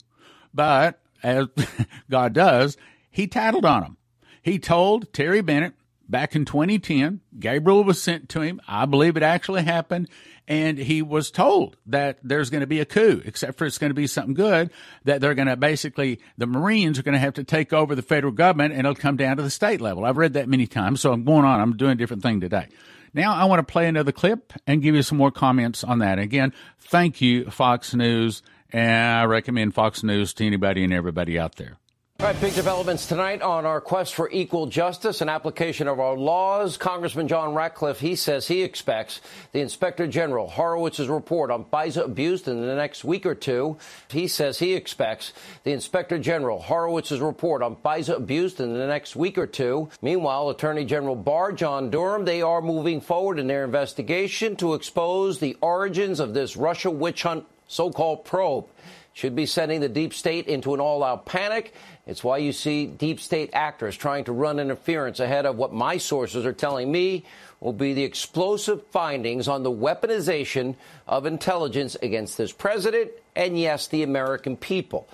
But 0.53 0.99
as 1.21 1.47
God 2.09 2.33
does, 2.33 2.77
he 3.09 3.27
tattled 3.27 3.65
on 3.65 3.81
them. 3.81 3.97
He 4.41 4.59
told 4.59 5.13
Terry 5.13 5.41
Bennett 5.41 5.73
back 6.09 6.35
in 6.35 6.45
2010, 6.45 7.21
Gabriel 7.39 7.83
was 7.83 8.01
sent 8.01 8.29
to 8.29 8.41
him. 8.41 8.59
I 8.67 8.85
believe 8.85 9.15
it 9.15 9.23
actually 9.23 9.63
happened 9.63 10.09
and 10.47 10.77
he 10.77 11.01
was 11.01 11.31
told 11.31 11.77
that 11.85 12.17
there's 12.23 12.49
going 12.49 12.61
to 12.61 12.67
be 12.67 12.79
a 12.79 12.85
coup, 12.85 13.21
except 13.25 13.57
for 13.57 13.65
it's 13.65 13.77
going 13.77 13.91
to 13.91 13.95
be 13.95 14.07
something 14.07 14.33
good, 14.33 14.71
that 15.05 15.21
they're 15.21 15.35
going 15.35 15.47
to 15.47 15.55
basically, 15.55 16.19
the 16.37 16.47
Marines 16.47 16.99
are 16.99 17.03
going 17.03 17.13
to 17.13 17.19
have 17.19 17.35
to 17.35 17.43
take 17.43 17.71
over 17.71 17.95
the 17.95 18.01
federal 18.01 18.33
government 18.33 18.73
and 18.73 18.81
it'll 18.81 18.95
come 18.95 19.15
down 19.15 19.37
to 19.37 19.43
the 19.43 19.49
state 19.49 19.79
level. 19.79 20.05
I've 20.05 20.17
read 20.17 20.33
that 20.33 20.49
many 20.49 20.67
times, 20.67 21.01
so 21.01 21.13
I'm 21.13 21.23
going 21.23 21.45
on. 21.45 21.59
I'm 21.59 21.77
doing 21.77 21.91
a 21.91 21.95
different 21.95 22.23
thing 22.23 22.41
today. 22.41 22.67
Now 23.13 23.35
I 23.35 23.45
want 23.45 23.65
to 23.65 23.71
play 23.71 23.87
another 23.87 24.11
clip 24.11 24.53
and 24.67 24.81
give 24.81 24.95
you 24.95 25.03
some 25.03 25.17
more 25.17 25.31
comments 25.31 25.83
on 25.83 25.99
that. 25.99 26.19
Again, 26.19 26.51
thank 26.79 27.21
you, 27.21 27.49
Fox 27.49 27.93
News, 27.93 28.41
and 28.71 29.19
I 29.19 29.25
recommend 29.25 29.75
Fox 29.75 30.03
News 30.03 30.33
to 30.35 30.45
anybody 30.45 30.83
and 30.83 30.91
everybody 30.91 31.39
out 31.39 31.55
there. 31.57 31.77
Right, 32.23 32.39
big 32.39 32.55
developments 32.55 33.05
tonight 33.05 33.41
on 33.41 33.65
our 33.65 33.81
quest 33.81 34.15
for 34.15 34.29
equal 34.31 34.67
justice 34.67 35.19
and 35.19 35.29
application 35.29 35.89
of 35.89 35.99
our 35.99 36.15
laws. 36.15 36.77
Congressman 36.77 37.27
John 37.27 37.53
Ratcliffe, 37.53 37.99
he 37.99 38.15
says 38.15 38.47
he 38.47 38.63
expects 38.63 39.19
the 39.51 39.59
Inspector 39.59 40.07
General 40.07 40.49
Horowitz's 40.49 41.09
report 41.09 41.51
on 41.51 41.65
FISA 41.65 42.05
abuse 42.05 42.47
in 42.47 42.61
the 42.61 42.75
next 42.75 43.03
week 43.03 43.25
or 43.25 43.35
two. 43.35 43.75
He 44.09 44.29
says 44.29 44.57
he 44.57 44.73
expects 44.73 45.33
the 45.65 45.73
Inspector 45.73 46.17
General 46.19 46.61
Horowitz's 46.61 47.19
report 47.19 47.61
on 47.61 47.75
FISA 47.75 48.15
abuse 48.15 48.57
in 48.57 48.71
the 48.71 48.87
next 48.87 49.17
week 49.17 49.37
or 49.37 49.45
two. 49.45 49.89
Meanwhile, 50.01 50.49
Attorney 50.49 50.85
General 50.85 51.17
Barr, 51.17 51.51
John 51.51 51.89
Durham, 51.89 52.23
they 52.23 52.41
are 52.41 52.61
moving 52.61 53.01
forward 53.01 53.37
in 53.37 53.47
their 53.47 53.65
investigation 53.65 54.55
to 54.55 54.75
expose 54.75 55.39
the 55.39 55.57
origins 55.59 56.21
of 56.21 56.33
this 56.33 56.55
Russia 56.55 56.89
witch 56.89 57.23
hunt 57.23 57.43
so-called 57.67 58.23
probe 58.23 58.67
should 59.13 59.35
be 59.35 59.45
sending 59.45 59.79
the 59.79 59.89
deep 59.89 60.13
state 60.13 60.47
into 60.47 60.73
an 60.73 60.79
all 60.79 61.03
out 61.03 61.25
panic. 61.25 61.73
It's 62.05 62.23
why 62.23 62.37
you 62.37 62.51
see 62.51 62.85
deep 62.87 63.19
state 63.19 63.51
actors 63.53 63.95
trying 63.95 64.25
to 64.25 64.31
run 64.31 64.59
interference 64.59 65.19
ahead 65.19 65.45
of 65.45 65.55
what 65.55 65.73
my 65.73 65.97
sources 65.97 66.45
are 66.45 66.53
telling 66.53 66.91
me 66.91 67.25
will 67.59 67.73
be 67.73 67.93
the 67.93 68.03
explosive 68.03 68.85
findings 68.87 69.47
on 69.47 69.63
the 69.63 69.71
weaponization 69.71 70.75
of 71.07 71.25
intelligence 71.25 71.95
against 72.01 72.37
this 72.37 72.51
president 72.51 73.11
and, 73.35 73.57
yes, 73.57 73.87
the 73.87 74.03
American 74.03 74.57
people. 74.57 75.07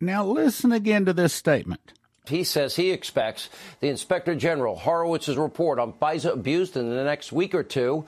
Now, 0.00 0.24
listen 0.24 0.72
again 0.72 1.04
to 1.06 1.12
this 1.12 1.34
statement. 1.34 1.92
He 2.26 2.44
says 2.44 2.76
he 2.76 2.90
expects 2.90 3.48
the 3.80 3.88
Inspector 3.88 4.34
General 4.36 4.76
Horowitz's 4.76 5.36
report 5.36 5.78
on 5.78 5.92
FISA 5.94 6.32
abuse 6.32 6.76
in 6.76 6.88
the 6.90 7.02
next 7.02 7.32
week 7.32 7.54
or 7.54 7.64
two 7.64 8.04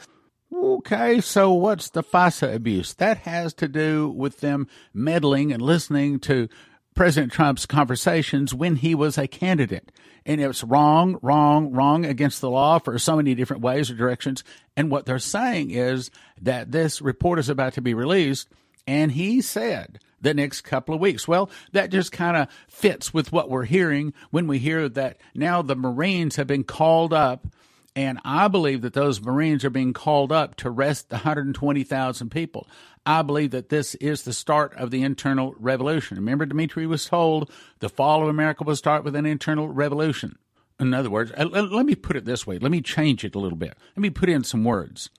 Okay, 0.55 1.23
so 1.23 1.55
what's 1.55 1.89
the 1.89 2.03
FISA 2.03 2.55
abuse? 2.55 2.93
That 2.95 3.19
has 3.19 3.55
to 3.55 3.69
do 3.69 4.11
with 4.11 4.41
them 4.41 4.69
meddling 4.93 5.51
and 5.51 5.63
listening 5.63 6.19
to 6.21 6.49
President 6.95 7.33
Trump's 7.33 7.65
conversations 7.65 8.53
when 8.53 8.77
he 8.77 8.95
was 8.95 9.17
a 9.17 9.27
candidate. 9.27 9.91
And 10.27 10.43
it's 10.43 10.63
wrong, 10.63 11.19
wrong, 11.23 11.73
wrong 11.73 12.05
against 12.05 12.43
the 12.43 12.51
law 12.51 12.79
for 12.79 12.99
so 12.99 13.17
many 13.17 13.35
different 13.35 13.63
ways 13.63 13.91
or 13.91 13.95
directions. 13.95 14.45
And 14.77 14.91
what 14.91 15.07
they're 15.07 15.19
saying 15.19 15.71
is 15.71 16.11
that 16.43 16.71
this 16.71 17.01
report 17.01 17.39
is 17.39 17.49
about 17.49 17.73
to 17.75 17.81
be 17.81 17.95
released. 17.95 18.49
And 18.87 19.13
he 19.13 19.41
said 19.41 20.01
the 20.21 20.35
next 20.35 20.61
couple 20.61 20.95
of 20.95 21.01
weeks. 21.01 21.27
Well, 21.27 21.51
that 21.73 21.91
just 21.91 22.13
kind 22.13 22.37
of 22.37 22.49
fits 22.69 23.15
with 23.15 23.33
what 23.33 23.49
we're 23.49 23.65
hearing 23.65 24.13
when 24.31 24.47
we 24.47 24.59
hear 24.59 24.87
that 24.91 25.17
now 25.35 25.63
the 25.63 25.77
Marines 25.77 26.37
have 26.37 26.47
been 26.47 26.65
called 26.65 27.15
up 27.15 27.47
and 27.95 28.19
I 28.25 28.49
believe 28.49 28.83
that 28.83 28.95
those 28.95 29.21
Marines 29.21 29.65
are 29.65 29.71
being 29.71 29.93
called 29.93 30.33
up 30.33 30.57
to 30.57 30.69
arrest 30.69 31.11
120,000 31.11 32.31
people. 32.31 32.67
I 33.05 33.23
believe 33.23 33.51
that 33.51 33.69
this 33.69 33.95
is 33.97 34.23
the 34.23 34.33
start 34.33 34.75
of 34.75 34.91
the 34.91 35.03
internal 35.03 35.55
revolution. 35.59 36.17
Remember, 36.17 36.47
Dimitri 36.47 36.87
was 36.87 37.05
told 37.05 37.51
the 37.81 37.89
fall 37.89 38.23
of 38.23 38.29
America 38.29 38.65
will 38.65 38.77
start 38.77 39.05
with 39.05 39.17
an 39.17 39.27
internal 39.27 39.69
revolution. 39.69 40.39
In 40.79 40.95
other 40.95 41.11
words, 41.11 41.33
uh, 41.37 41.45
let 41.45 41.87
me 41.87 41.95
put 41.95 42.17
it 42.17 42.25
this 42.25 42.47
way. 42.47 42.59
Let 42.59 42.71
me 42.73 42.81
change 42.81 43.25
it 43.25 43.35
a 43.35 43.39
little 43.39 43.59
bit. 43.59 43.77
Let 43.97 44.03
me 44.03 44.11
put 44.11 44.29
in 44.29 44.45
some 44.45 44.65
words. 44.65 45.11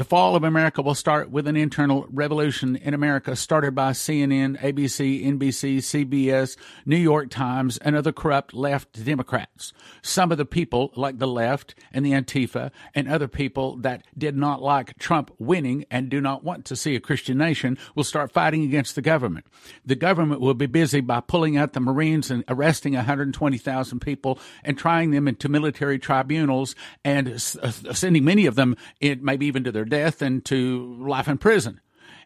The 0.00 0.04
fall 0.04 0.34
of 0.34 0.44
America 0.44 0.80
will 0.80 0.94
start 0.94 1.30
with 1.30 1.46
an 1.46 1.56
internal 1.56 2.06
revolution 2.10 2.74
in 2.76 2.94
America 2.94 3.36
started 3.36 3.74
by 3.74 3.90
CNN, 3.90 4.58
ABC, 4.58 5.26
NBC, 5.26 5.76
CBS, 5.76 6.56
New 6.86 6.96
York 6.96 7.28
Times, 7.28 7.76
and 7.76 7.94
other 7.94 8.10
corrupt 8.10 8.54
left 8.54 9.04
Democrats. 9.04 9.74
Some 10.00 10.32
of 10.32 10.38
the 10.38 10.46
people, 10.46 10.90
like 10.96 11.18
the 11.18 11.26
left 11.26 11.74
and 11.92 12.02
the 12.02 12.12
Antifa, 12.12 12.70
and 12.94 13.08
other 13.08 13.28
people 13.28 13.76
that 13.76 14.02
did 14.16 14.38
not 14.38 14.62
like 14.62 14.96
Trump 14.96 15.32
winning 15.38 15.84
and 15.90 16.08
do 16.08 16.22
not 16.22 16.42
want 16.42 16.64
to 16.64 16.76
see 16.76 16.96
a 16.96 17.00
Christian 17.00 17.36
nation, 17.36 17.76
will 17.94 18.02
start 18.02 18.32
fighting 18.32 18.62
against 18.62 18.94
the 18.94 19.02
government. 19.02 19.44
The 19.84 19.96
government 19.96 20.40
will 20.40 20.54
be 20.54 20.64
busy 20.64 21.02
by 21.02 21.20
pulling 21.20 21.58
out 21.58 21.74
the 21.74 21.80
Marines 21.80 22.30
and 22.30 22.42
arresting 22.48 22.94
120,000 22.94 24.00
people 24.00 24.38
and 24.64 24.78
trying 24.78 25.10
them 25.10 25.28
into 25.28 25.50
military 25.50 25.98
tribunals 25.98 26.74
and 27.04 27.28
uh, 27.28 27.70
sending 27.92 28.24
many 28.24 28.46
of 28.46 28.54
them, 28.54 28.76
maybe 29.02 29.44
even 29.44 29.62
to 29.64 29.70
their 29.70 29.89
death 29.90 30.22
and 30.22 30.42
to 30.46 30.96
life 31.06 31.28
in 31.28 31.36
prison. 31.36 31.80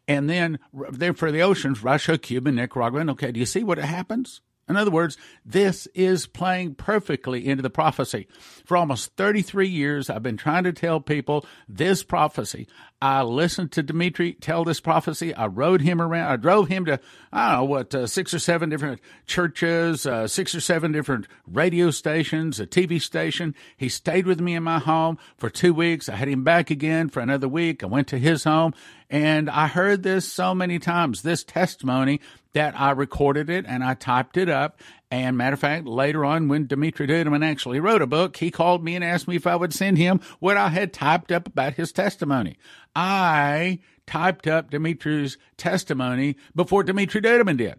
And 0.06 0.30
then 0.30 0.58
there 0.90 1.14
for 1.14 1.32
the 1.32 1.42
oceans, 1.42 1.82
Russia, 1.82 2.18
Cuba, 2.18 2.52
Nicaragua. 2.52 3.04
Okay, 3.10 3.32
do 3.32 3.40
you 3.40 3.46
see 3.46 3.64
what 3.64 3.78
happens? 3.78 4.40
In 4.68 4.76
other 4.76 4.90
words, 4.90 5.16
this 5.44 5.86
is 5.94 6.26
playing 6.26 6.74
perfectly 6.74 7.46
into 7.46 7.62
the 7.62 7.70
prophecy. 7.70 8.26
For 8.64 8.76
almost 8.76 9.14
33 9.16 9.68
years, 9.68 10.08
I've 10.08 10.22
been 10.22 10.36
trying 10.36 10.64
to 10.64 10.72
tell 10.72 11.00
people 11.00 11.44
this 11.68 12.02
prophecy. 12.02 12.66
I 13.02 13.22
listened 13.22 13.72
to 13.72 13.82
Dimitri 13.82 14.32
tell 14.32 14.64
this 14.64 14.80
prophecy. 14.80 15.34
I 15.34 15.46
rode 15.46 15.82
him 15.82 16.00
around. 16.00 16.32
I 16.32 16.36
drove 16.36 16.68
him 16.68 16.86
to, 16.86 16.98
I 17.30 17.52
don't 17.52 17.60
know, 17.60 17.64
what, 17.64 17.94
uh, 17.94 18.06
six 18.06 18.32
or 18.32 18.38
seven 18.38 18.70
different 18.70 19.00
churches, 19.26 20.06
uh, 20.06 20.26
six 20.26 20.54
or 20.54 20.60
seven 20.60 20.92
different 20.92 21.26
radio 21.46 21.90
stations, 21.90 22.58
a 22.58 22.66
TV 22.66 23.02
station. 23.02 23.54
He 23.76 23.90
stayed 23.90 24.26
with 24.26 24.40
me 24.40 24.54
in 24.54 24.62
my 24.62 24.78
home 24.78 25.18
for 25.36 25.50
two 25.50 25.74
weeks. 25.74 26.08
I 26.08 26.16
had 26.16 26.28
him 26.28 26.44
back 26.44 26.70
again 26.70 27.10
for 27.10 27.20
another 27.20 27.48
week. 27.48 27.84
I 27.84 27.86
went 27.86 28.08
to 28.08 28.18
his 28.18 28.44
home 28.44 28.72
and 29.10 29.50
I 29.50 29.66
heard 29.66 30.02
this 30.02 30.30
so 30.30 30.54
many 30.54 30.78
times, 30.78 31.22
this 31.22 31.44
testimony 31.44 32.20
that 32.54 32.78
I 32.78 32.92
recorded 32.92 33.50
it 33.50 33.66
and 33.68 33.84
I 33.84 33.94
typed 33.94 34.36
it 34.36 34.48
up. 34.48 34.80
And 35.10 35.36
matter 35.36 35.54
of 35.54 35.60
fact, 35.60 35.86
later 35.86 36.24
on, 36.24 36.48
when 36.48 36.66
Dimitri 36.66 37.06
Duduman 37.06 37.44
actually 37.44 37.78
wrote 37.78 38.02
a 38.02 38.06
book, 38.06 38.36
he 38.38 38.50
called 38.50 38.82
me 38.82 38.96
and 38.96 39.04
asked 39.04 39.28
me 39.28 39.36
if 39.36 39.46
I 39.46 39.54
would 39.54 39.74
send 39.74 39.98
him 39.98 40.20
what 40.40 40.56
I 40.56 40.68
had 40.68 40.92
typed 40.92 41.30
up 41.30 41.46
about 41.46 41.74
his 41.74 41.92
testimony. 41.92 42.56
I 42.96 43.80
typed 44.06 44.46
up 44.46 44.70
Dimitri's 44.70 45.36
testimony 45.56 46.36
before 46.54 46.82
Dimitri 46.82 47.20
Duduman 47.20 47.58
did. 47.58 47.78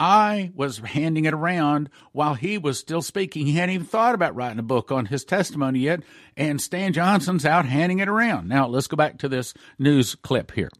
I 0.00 0.50
was 0.54 0.78
handing 0.78 1.26
it 1.26 1.34
around 1.34 1.88
while 2.10 2.34
he 2.34 2.58
was 2.58 2.78
still 2.78 3.02
speaking. 3.02 3.46
He 3.46 3.54
hadn't 3.54 3.74
even 3.74 3.86
thought 3.86 4.16
about 4.16 4.34
writing 4.34 4.58
a 4.58 4.62
book 4.62 4.90
on 4.90 5.06
his 5.06 5.24
testimony 5.24 5.80
yet, 5.80 6.00
and 6.36 6.60
Stan 6.60 6.92
Johnson's 6.92 7.44
out 7.44 7.66
handing 7.66 8.00
it 8.00 8.08
around. 8.08 8.48
Now, 8.48 8.66
let's 8.66 8.88
go 8.88 8.96
back 8.96 9.18
to 9.18 9.28
this 9.28 9.54
news 9.78 10.16
clip 10.16 10.52
here. 10.52 10.70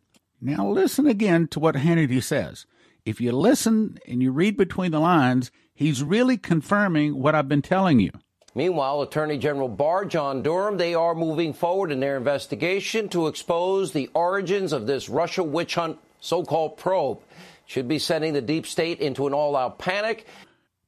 Now, 0.40 0.66
listen 0.66 1.06
again 1.06 1.46
to 1.48 1.60
what 1.60 1.76
Hannity 1.76 2.20
says. 2.20 2.66
If 3.04 3.20
you 3.20 3.32
listen 3.32 3.98
and 4.06 4.22
you 4.22 4.30
read 4.30 4.56
between 4.56 4.92
the 4.92 5.00
lines, 5.00 5.50
he's 5.74 6.02
really 6.02 6.36
confirming 6.36 7.20
what 7.20 7.34
I've 7.34 7.48
been 7.48 7.62
telling 7.62 7.98
you. 7.98 8.12
Meanwhile, 8.54 9.02
Attorney 9.02 9.38
General 9.38 9.68
Barr, 9.68 10.04
John 10.04 10.42
Durham, 10.42 10.76
they 10.76 10.94
are 10.94 11.14
moving 11.14 11.52
forward 11.52 11.90
in 11.90 12.00
their 12.00 12.16
investigation 12.16 13.08
to 13.08 13.26
expose 13.26 13.92
the 13.92 14.10
origins 14.14 14.72
of 14.72 14.86
this 14.86 15.08
Russia 15.08 15.42
witch 15.42 15.74
hunt 15.74 15.98
so 16.20 16.44
called 16.44 16.76
probe 16.76 17.20
should 17.66 17.88
be 17.88 17.98
sending 17.98 18.34
the 18.34 18.42
deep 18.42 18.66
state 18.66 19.00
into 19.00 19.26
an 19.26 19.32
all 19.32 19.56
out 19.56 19.78
panic. 19.78 20.26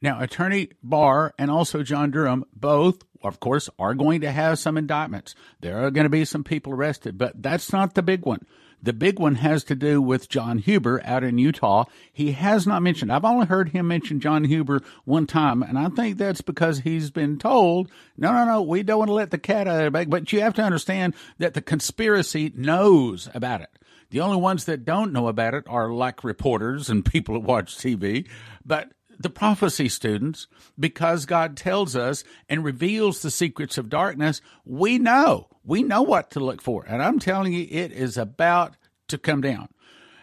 Now, 0.03 0.21
Attorney 0.21 0.69
Barr 0.83 1.33
and 1.39 1.51
also 1.51 1.83
John 1.83 2.11
Durham 2.11 2.45
both, 2.55 2.99
of 3.23 3.41
course, 3.41 3.71
are 3.79 3.95
going 3.95 4.21
to 4.21 4.31
have 4.31 4.59
some 4.59 4.77
indictments. 4.77 5.35
There 5.61 5.79
are 5.79 5.91
going 5.91 6.05
to 6.05 6.11
be 6.11 6.27
some 6.27 6.45
people 6.45 6.75
arrested, 6.75 7.17
but 7.17 7.43
that's 7.43 7.73
not 7.73 7.95
the 7.95 8.03
big 8.03 8.27
one. 8.27 8.47
The 8.85 8.93
big 8.93 9.19
one 9.19 9.37
has 9.37 9.65
to 9.65 9.75
do 9.75 10.03
with 10.03 10.29
John 10.29 10.59
Huber 10.59 11.01
out 11.07 11.25
in 11.25 11.39
Utah. 11.39 11.85
He 12.13 12.33
has 12.33 12.67
not 12.67 12.83
mentioned, 12.83 13.11
I've 13.11 13.25
only 13.25 13.47
heard 13.47 13.71
him 13.71 13.89
mention 13.89 14.21
John 14.21 14.45
Huber 14.45 14.83
one 15.07 15.27
time, 15.27 15.63
and 15.63 15.79
I 15.79 15.89
think 15.89 16.19
that's 16.19 16.43
because 16.43 16.81
he's 16.81 17.11
been 17.11 17.39
told, 17.39 17.91
no, 18.19 18.31
no, 18.31 18.45
no, 18.45 18.61
we 18.61 18.83
don't 18.83 18.99
want 18.99 19.09
to 19.09 19.15
let 19.15 19.31
the 19.31 19.39
cat 19.39 19.67
out 19.67 19.79
of 19.79 19.85
the 19.85 19.91
bag. 19.91 20.11
But 20.11 20.35
you 20.35 20.43
have 20.43 20.53
to 20.55 20.63
understand 20.63 21.15
that 21.39 21.55
the 21.55 21.63
conspiracy 21.63 22.53
knows 22.55 23.31
about 23.33 23.63
it. 23.63 23.71
The 24.11 24.21
only 24.21 24.37
ones 24.37 24.67
that 24.67 24.85
don't 24.85 25.15
know 25.15 25.29
about 25.29 25.55
it 25.55 25.65
are 25.67 25.91
like 25.91 26.23
reporters 26.23 26.91
and 26.91 27.07
people 27.07 27.37
who 27.37 27.41
watch 27.41 27.79
TV. 27.79 28.29
But 28.67 28.93
the 29.19 29.31
prophecy 29.31 29.89
students, 29.89 30.47
because 30.79 31.27
God 31.27 31.57
tells 31.57 31.97
us 31.97 32.25
and 32.49 32.65
reveals 32.65 33.23
the 33.23 33.31
secrets 33.31 33.79
of 33.79 33.89
darkness, 33.89 34.41
we 34.65 34.99
know. 34.99 35.49
We 35.65 35.83
know 35.83 36.03
what 36.03 36.31
to 36.33 36.41
look 36.41 36.61
for. 36.61 36.85
And 36.87 37.03
I'm 37.03 37.19
telling 37.19 37.53
you, 37.53 37.67
it 37.71 37.93
is 37.93 38.17
about 38.17 38.77
to 39.09 39.19
come 39.19 39.41
down. 39.41 39.69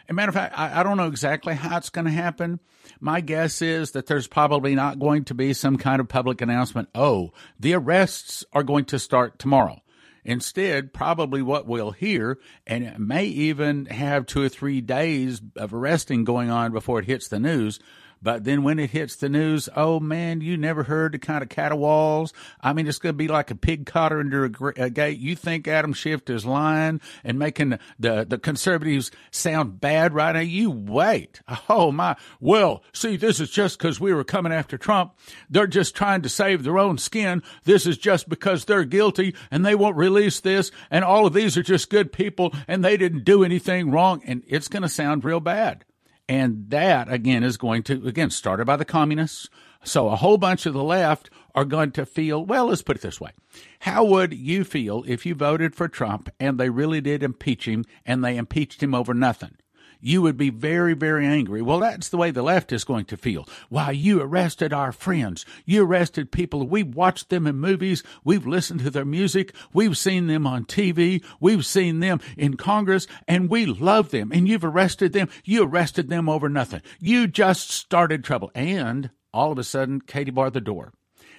As 0.05 0.09
a 0.09 0.13
matter 0.13 0.29
of 0.29 0.35
fact, 0.35 0.57
I, 0.57 0.79
I 0.79 0.83
don't 0.83 0.97
know 0.97 1.07
exactly 1.07 1.55
how 1.55 1.77
it's 1.77 1.89
going 1.89 2.05
to 2.05 2.11
happen. 2.11 2.59
My 2.99 3.21
guess 3.21 3.61
is 3.61 3.91
that 3.91 4.07
there's 4.07 4.27
probably 4.27 4.75
not 4.75 4.99
going 4.99 5.23
to 5.25 5.33
be 5.33 5.53
some 5.53 5.77
kind 5.77 5.99
of 5.99 6.09
public 6.09 6.41
announcement. 6.41 6.89
Oh, 6.93 7.31
the 7.59 7.73
arrests 7.73 8.43
are 8.53 8.63
going 8.63 8.85
to 8.85 8.99
start 8.99 9.39
tomorrow. 9.39 9.81
Instead, 10.23 10.93
probably 10.93 11.41
what 11.41 11.65
we'll 11.65 11.91
hear, 11.91 12.37
and 12.67 12.83
it 12.83 12.99
may 12.99 13.25
even 13.25 13.85
have 13.87 14.27
two 14.27 14.43
or 14.43 14.49
three 14.49 14.79
days 14.79 15.41
of 15.55 15.73
arresting 15.73 16.23
going 16.23 16.51
on 16.51 16.71
before 16.71 16.99
it 16.99 17.05
hits 17.05 17.27
the 17.27 17.39
news, 17.39 17.79
but 18.21 18.43
then 18.43 18.63
when 18.63 18.79
it 18.79 18.91
hits 18.91 19.15
the 19.15 19.29
news, 19.29 19.67
oh 19.75 19.99
man, 19.99 20.41
you 20.41 20.57
never 20.57 20.83
heard 20.83 21.13
the 21.13 21.19
kind 21.19 21.41
of 21.41 21.49
caterwauls. 21.49 22.33
I 22.61 22.73
mean, 22.73 22.87
it's 22.87 22.99
going 22.99 23.13
to 23.13 23.17
be 23.17 23.27
like 23.27 23.49
a 23.49 23.55
pig 23.55 23.85
caught 23.85 24.11
under 24.11 24.45
a, 24.45 24.89
gate. 24.89 25.19
You 25.19 25.35
think 25.35 25.67
Adam 25.67 25.93
Schiff 25.93 26.29
is 26.29 26.45
lying 26.45 27.01
and 27.23 27.39
making 27.39 27.79
the, 27.99 28.25
the 28.27 28.37
conservatives 28.37 29.11
sound 29.31 29.79
bad 29.81 30.13
right 30.13 30.33
now? 30.33 30.41
You 30.41 30.69
wait. 30.71 31.41
Oh 31.69 31.91
my. 31.91 32.17
Well, 32.39 32.83
see, 32.91 33.15
this 33.15 33.39
is 33.39 33.49
just 33.49 33.77
because 33.77 33.99
we 33.99 34.13
were 34.13 34.23
coming 34.23 34.51
after 34.51 34.77
Trump. 34.77 35.13
They're 35.49 35.67
just 35.67 35.95
trying 35.95 36.21
to 36.23 36.29
save 36.29 36.63
their 36.63 36.77
own 36.77 36.97
skin. 36.97 37.43
This 37.63 37.85
is 37.85 37.97
just 37.97 38.27
because 38.27 38.65
they're 38.65 38.83
guilty 38.83 39.35
and 39.51 39.65
they 39.65 39.75
won't 39.75 39.95
release 39.95 40.41
this. 40.41 40.71
And 40.89 41.05
all 41.05 41.25
of 41.25 41.33
these 41.33 41.57
are 41.57 41.63
just 41.63 41.89
good 41.89 42.11
people 42.11 42.53
and 42.67 42.83
they 42.83 42.97
didn't 42.97 43.23
do 43.23 43.43
anything 43.43 43.89
wrong. 43.89 44.21
And 44.25 44.43
it's 44.47 44.67
going 44.67 44.83
to 44.83 44.89
sound 44.89 45.23
real 45.23 45.39
bad. 45.39 45.85
And 46.31 46.69
that, 46.69 47.11
again, 47.11 47.43
is 47.43 47.57
going 47.57 47.83
to, 47.83 48.07
again, 48.07 48.29
started 48.29 48.63
by 48.63 48.77
the 48.77 48.85
communists. 48.85 49.49
So 49.83 50.07
a 50.07 50.15
whole 50.15 50.37
bunch 50.37 50.65
of 50.65 50.73
the 50.73 50.81
left 50.81 51.29
are 51.53 51.65
going 51.65 51.91
to 51.91 52.05
feel, 52.05 52.45
well, 52.45 52.67
let's 52.67 52.81
put 52.81 52.95
it 52.95 53.01
this 53.01 53.19
way. 53.19 53.31
How 53.81 54.05
would 54.05 54.33
you 54.33 54.63
feel 54.63 55.03
if 55.05 55.25
you 55.25 55.35
voted 55.35 55.75
for 55.75 55.89
Trump 55.89 56.29
and 56.39 56.57
they 56.57 56.69
really 56.69 57.01
did 57.01 57.21
impeach 57.21 57.67
him 57.67 57.83
and 58.05 58.23
they 58.23 58.37
impeached 58.37 58.81
him 58.81 58.95
over 58.95 59.13
nothing? 59.13 59.57
You 60.01 60.21
would 60.21 60.35
be 60.35 60.49
very, 60.49 60.93
very 60.93 61.25
angry. 61.25 61.61
Well, 61.61 61.79
that's 61.79 62.09
the 62.09 62.17
way 62.17 62.31
the 62.31 62.41
left 62.41 62.71
is 62.71 62.83
going 62.83 63.05
to 63.05 63.17
feel. 63.17 63.47
Why, 63.69 63.91
you 63.91 64.21
arrested 64.21 64.73
our 64.73 64.91
friends. 64.91 65.45
You 65.65 65.85
arrested 65.85 66.31
people. 66.31 66.67
We've 66.67 66.93
watched 66.93 67.29
them 67.29 67.47
in 67.47 67.57
movies. 67.57 68.03
We've 68.23 68.45
listened 68.45 68.81
to 68.81 68.89
their 68.89 69.05
music. 69.05 69.53
We've 69.73 69.97
seen 69.97 70.27
them 70.27 70.45
on 70.47 70.65
TV. 70.65 71.23
We've 71.39 71.65
seen 71.65 71.99
them 71.99 72.19
in 72.35 72.57
Congress 72.57 73.07
and 73.27 73.49
we 73.49 73.65
love 73.65 74.09
them. 74.09 74.31
And 74.33 74.47
you've 74.47 74.65
arrested 74.65 75.13
them. 75.13 75.29
You 75.45 75.63
arrested 75.63 76.09
them 76.09 76.27
over 76.27 76.49
nothing. 76.49 76.81
You 76.99 77.27
just 77.27 77.69
started 77.69 78.23
trouble. 78.23 78.51
And 78.55 79.11
all 79.33 79.51
of 79.51 79.59
a 79.59 79.63
sudden, 79.63 80.01
Katie 80.01 80.31
barred 80.31 80.53
the 80.53 80.61
door. 80.61 80.93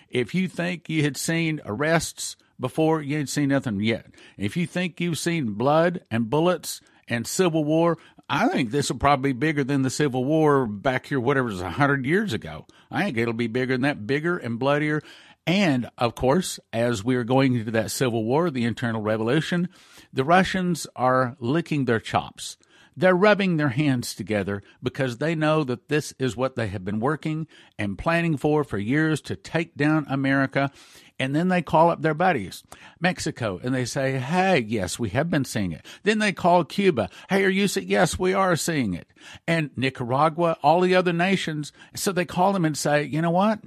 If 0.09 0.35
you 0.35 0.47
think 0.47 0.89
you 0.89 1.03
had 1.03 1.17
seen 1.17 1.61
arrests 1.65 2.37
before, 2.61 3.03
you 3.03 3.19
ain't 3.19 3.29
seen 3.29 3.49
nothing 3.49 3.81
yet. 3.81 4.07
If 4.37 4.57
you 4.57 4.67
think 4.67 5.01
you've 5.01 5.19
seen 5.19 5.55
blood 5.55 6.05
and 6.11 6.31
bullets 6.31 6.81
and 7.09 7.27
civil 7.27 7.65
war, 7.65 7.99
I 8.29 8.49
think 8.49 8.71
this 8.71 8.91
will 8.91 8.99
probably 8.99 9.33
be 9.33 9.39
bigger 9.39 9.63
than 9.63 9.83
the 9.83 9.91
Civil 9.91 10.25
War 10.25 10.67
back 10.67 11.07
here, 11.07 11.21
whatever 11.21 11.49
it 11.49 11.53
was, 11.53 11.63
100 11.63 12.07
years 12.07 12.33
ago. 12.33 12.67
I 12.91 13.05
think 13.05 13.19
it'll 13.19 13.35
be 13.35 13.47
bigger 13.47 13.75
than 13.75 13.83
that, 13.83 14.07
bigger 14.07 14.39
and 14.39 14.59
bloodier. 14.59 15.03
And 15.47 15.91
of 15.99 16.15
course, 16.15 16.59
as 16.73 17.05
we 17.05 17.17
are 17.17 17.25
going 17.25 17.57
into 17.57 17.73
that 17.73 17.91
Civil 17.91 18.25
War, 18.25 18.51
the 18.51 18.65
internal 18.65 19.03
revolution, 19.03 19.69
the 20.13 20.25
Russians 20.25 20.87
are 20.97 21.37
licking 21.41 21.85
their 21.85 22.01
chops. 22.01 22.57
They're 22.97 23.15
rubbing 23.15 23.57
their 23.57 23.71
hands 23.71 24.15
together 24.15 24.63
because 24.83 25.19
they 25.19 25.35
know 25.35 25.65
that 25.65 25.89
this 25.89 26.13
is 26.19 26.37
what 26.37 26.57
they 26.57 26.69
have 26.69 26.85
been 26.85 27.01
working 27.01 27.47
and 27.79 27.99
planning 27.99 28.37
for 28.37 28.65
for 28.65 28.79
years 28.79 29.21
to 29.23 29.37
take 29.37 29.77
down 29.77 30.07
America. 30.09 30.71
And 31.19 31.37
then 31.37 31.49
they 31.49 31.63
call 31.63 31.91
up 31.91 32.03
their 32.03 32.15
buddies, 32.15 32.65
Mexico, 33.01 33.61
and 33.63 33.75
they 33.75 33.85
say, 33.85 34.19
Hey, 34.19 34.59
yes, 34.59 34.99
we 34.99 35.11
have 35.11 35.31
been 35.31 35.45
seeing 35.45 35.73
it. 35.73 35.87
Then 36.03 36.19
they 36.19 36.33
call 36.33 36.65
Cuba. 36.65 37.09
Hey, 37.29 37.45
are 37.45 37.49
you 37.49 37.69
seeing? 37.69 37.89
Yes, 37.89 38.19
we 38.19 38.35
are 38.35 38.57
seeing 38.57 38.95
it. 38.95 39.07
And 39.47 39.71
Nicaragua, 39.77 40.57
all 40.63 40.81
the 40.81 40.97
other 40.97 41.13
nations. 41.13 41.73
So 41.95 42.13
they 42.13 42.25
call 42.25 42.53
them 42.53 42.65
and 42.65 42.77
say, 42.77 43.05
You 43.05 43.23
know 43.23 43.31
what? 43.31 43.61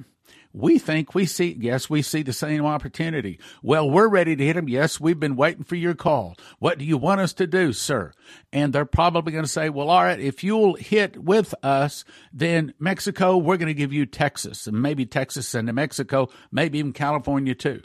We 0.55 0.79
think 0.79 1.13
we 1.13 1.25
see, 1.25 1.57
yes, 1.59 1.89
we 1.89 2.01
see 2.01 2.21
the 2.21 2.31
same 2.31 2.65
opportunity. 2.65 3.39
Well, 3.61 3.89
we're 3.89 4.07
ready 4.07 4.37
to 4.37 4.45
hit 4.45 4.53
them. 4.53 4.69
Yes, 4.69 5.01
we've 5.01 5.19
been 5.19 5.35
waiting 5.35 5.65
for 5.65 5.75
your 5.75 5.95
call. 5.95 6.37
What 6.59 6.77
do 6.77 6.85
you 6.85 6.97
want 6.97 7.19
us 7.19 7.33
to 7.33 7.45
do, 7.45 7.73
sir? 7.73 8.13
And 8.53 8.71
they're 8.71 8.85
probably 8.85 9.33
going 9.33 9.43
to 9.43 9.49
say, 9.51 9.69
well, 9.69 9.89
all 9.89 10.03
right, 10.03 10.17
if 10.17 10.45
you'll 10.45 10.75
hit 10.75 11.21
with 11.21 11.53
us, 11.61 12.05
then 12.31 12.73
Mexico, 12.79 13.35
we're 13.35 13.57
going 13.57 13.67
to 13.67 13.73
give 13.73 13.91
you 13.91 14.05
Texas 14.05 14.65
and 14.65 14.81
maybe 14.81 15.05
Texas 15.05 15.53
and 15.53 15.65
New 15.65 15.73
Mexico, 15.73 16.29
maybe 16.53 16.79
even 16.79 16.93
California 16.93 17.53
too 17.53 17.81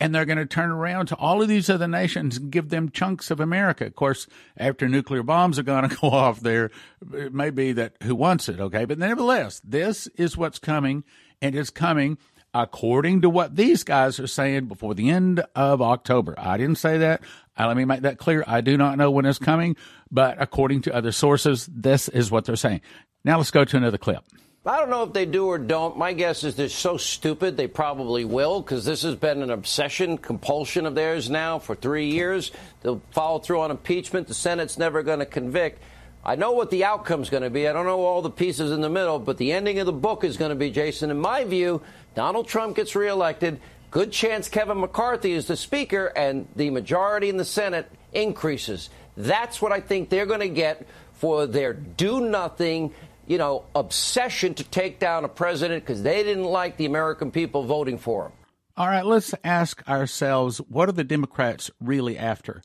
and 0.00 0.14
they're 0.14 0.24
going 0.24 0.38
to 0.38 0.46
turn 0.46 0.70
around 0.70 1.06
to 1.06 1.16
all 1.16 1.42
of 1.42 1.48
these 1.48 1.70
other 1.70 1.88
nations 1.88 2.36
and 2.36 2.50
give 2.50 2.68
them 2.68 2.90
chunks 2.90 3.30
of 3.30 3.40
America. 3.40 3.86
Of 3.86 3.94
course, 3.94 4.26
after 4.56 4.88
nuclear 4.88 5.22
bombs 5.22 5.58
are 5.58 5.62
going 5.62 5.88
to 5.88 5.96
go 5.96 6.08
off 6.08 6.40
there, 6.40 6.70
it 7.12 7.34
may 7.34 7.50
be 7.50 7.72
that 7.72 7.94
who 8.02 8.14
wants 8.14 8.48
it, 8.48 8.60
okay? 8.60 8.84
But 8.84 8.98
nevertheless, 8.98 9.60
this 9.64 10.06
is 10.16 10.36
what's 10.36 10.58
coming, 10.58 11.04
and 11.44 11.54
it's 11.54 11.68
coming 11.68 12.16
according 12.54 13.20
to 13.20 13.28
what 13.28 13.54
these 13.54 13.84
guys 13.84 14.18
are 14.18 14.26
saying 14.26 14.64
before 14.64 14.94
the 14.94 15.10
end 15.10 15.44
of 15.54 15.82
October. 15.82 16.34
I 16.38 16.56
didn't 16.56 16.78
say 16.78 16.98
that. 16.98 17.20
Uh, 17.58 17.66
let 17.66 17.76
me 17.76 17.84
make 17.84 18.00
that 18.00 18.16
clear. 18.16 18.42
I 18.46 18.62
do 18.62 18.78
not 18.78 18.96
know 18.96 19.10
when 19.10 19.26
it's 19.26 19.38
coming, 19.38 19.76
but 20.10 20.40
according 20.40 20.82
to 20.82 20.94
other 20.94 21.12
sources, 21.12 21.68
this 21.70 22.08
is 22.08 22.30
what 22.30 22.46
they're 22.46 22.56
saying. 22.56 22.80
Now 23.24 23.36
let's 23.36 23.50
go 23.50 23.64
to 23.64 23.76
another 23.76 23.98
clip. 23.98 24.24
I 24.66 24.78
don't 24.78 24.88
know 24.88 25.02
if 25.02 25.12
they 25.12 25.26
do 25.26 25.46
or 25.46 25.58
don't. 25.58 25.98
My 25.98 26.14
guess 26.14 26.42
is 26.42 26.56
they're 26.56 26.70
so 26.70 26.96
stupid 26.96 27.58
they 27.58 27.66
probably 27.66 28.24
will 28.24 28.62
because 28.62 28.86
this 28.86 29.02
has 29.02 29.14
been 29.14 29.42
an 29.42 29.50
obsession, 29.50 30.16
compulsion 30.16 30.86
of 30.86 30.94
theirs 30.94 31.28
now 31.28 31.58
for 31.58 31.74
three 31.74 32.06
years. 32.06 32.50
They'll 32.80 33.02
follow 33.10 33.40
through 33.40 33.60
on 33.60 33.70
impeachment. 33.70 34.28
The 34.28 34.32
Senate's 34.34 34.78
never 34.78 35.02
going 35.02 35.18
to 35.18 35.26
convict. 35.26 35.82
I 36.24 36.36
know 36.36 36.52
what 36.52 36.70
the 36.70 36.84
outcome's 36.84 37.28
going 37.28 37.42
to 37.42 37.50
be. 37.50 37.68
I 37.68 37.72
don't 37.72 37.84
know 37.84 38.00
all 38.00 38.22
the 38.22 38.30
pieces 38.30 38.72
in 38.72 38.80
the 38.80 38.88
middle, 38.88 39.18
but 39.18 39.36
the 39.36 39.52
ending 39.52 39.78
of 39.78 39.86
the 39.86 39.92
book 39.92 40.24
is 40.24 40.36
going 40.36 40.50
to 40.50 40.54
be, 40.54 40.70
Jason, 40.70 41.10
in 41.10 41.18
my 41.18 41.44
view, 41.44 41.82
Donald 42.14 42.48
Trump 42.48 42.76
gets 42.76 42.96
reelected. 42.96 43.60
Good 43.90 44.10
chance 44.10 44.48
Kevin 44.48 44.80
McCarthy 44.80 45.32
is 45.32 45.46
the 45.46 45.56
Speaker, 45.56 46.06
and 46.16 46.48
the 46.56 46.70
majority 46.70 47.28
in 47.28 47.36
the 47.36 47.44
Senate 47.44 47.90
increases. 48.12 48.88
That's 49.16 49.60
what 49.60 49.70
I 49.70 49.80
think 49.80 50.08
they're 50.08 50.26
going 50.26 50.40
to 50.40 50.48
get 50.48 50.86
for 51.12 51.46
their 51.46 51.74
do 51.74 52.20
nothing 52.20 52.92
you 53.26 53.38
know, 53.38 53.64
obsession 53.74 54.54
to 54.54 54.64
take 54.64 54.98
down 54.98 55.24
a 55.24 55.28
president 55.28 55.84
because 55.84 56.02
they 56.02 56.22
didn't 56.22 56.44
like 56.44 56.76
the 56.76 56.86
American 56.86 57.30
people 57.30 57.62
voting 57.64 57.98
for 57.98 58.26
him. 58.26 58.32
All 58.76 58.88
right, 58.88 59.04
let's 59.04 59.34
ask 59.44 59.86
ourselves 59.88 60.58
what 60.58 60.88
are 60.88 60.92
the 60.92 61.04
Democrats 61.04 61.70
really 61.80 62.18
after? 62.18 62.62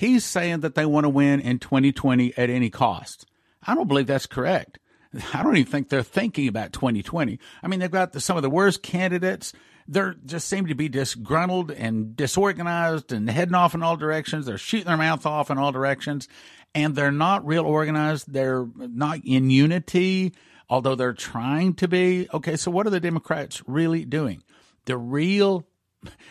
He's 0.00 0.24
saying 0.24 0.60
that 0.60 0.76
they 0.76 0.86
want 0.86 1.04
to 1.04 1.10
win 1.10 1.40
in 1.40 1.58
2020 1.58 2.32
at 2.38 2.48
any 2.48 2.70
cost. 2.70 3.26
I 3.62 3.74
don't 3.74 3.86
believe 3.86 4.06
that's 4.06 4.24
correct. 4.24 4.78
I 5.34 5.42
don't 5.42 5.58
even 5.58 5.70
think 5.70 5.90
they're 5.90 6.02
thinking 6.02 6.48
about 6.48 6.72
2020. 6.72 7.38
I 7.62 7.68
mean, 7.68 7.80
they've 7.80 7.90
got 7.90 8.14
the, 8.14 8.20
some 8.20 8.38
of 8.38 8.42
the 8.42 8.48
worst 8.48 8.82
candidates. 8.82 9.52
They 9.86 10.00
just 10.24 10.48
seem 10.48 10.68
to 10.68 10.74
be 10.74 10.88
disgruntled 10.88 11.70
and 11.70 12.16
disorganized 12.16 13.12
and 13.12 13.28
heading 13.28 13.54
off 13.54 13.74
in 13.74 13.82
all 13.82 13.98
directions. 13.98 14.46
They're 14.46 14.56
shooting 14.56 14.86
their 14.86 14.96
mouth 14.96 15.26
off 15.26 15.50
in 15.50 15.58
all 15.58 15.70
directions 15.70 16.28
and 16.74 16.94
they're 16.94 17.12
not 17.12 17.46
real 17.46 17.66
organized. 17.66 18.32
They're 18.32 18.66
not 18.76 19.20
in 19.22 19.50
unity, 19.50 20.32
although 20.70 20.94
they're 20.94 21.12
trying 21.12 21.74
to 21.74 21.88
be. 21.88 22.26
Okay, 22.32 22.56
so 22.56 22.70
what 22.70 22.86
are 22.86 22.90
the 22.90 23.00
Democrats 23.00 23.62
really 23.66 24.06
doing? 24.06 24.44
The 24.86 24.96
real, 24.96 25.66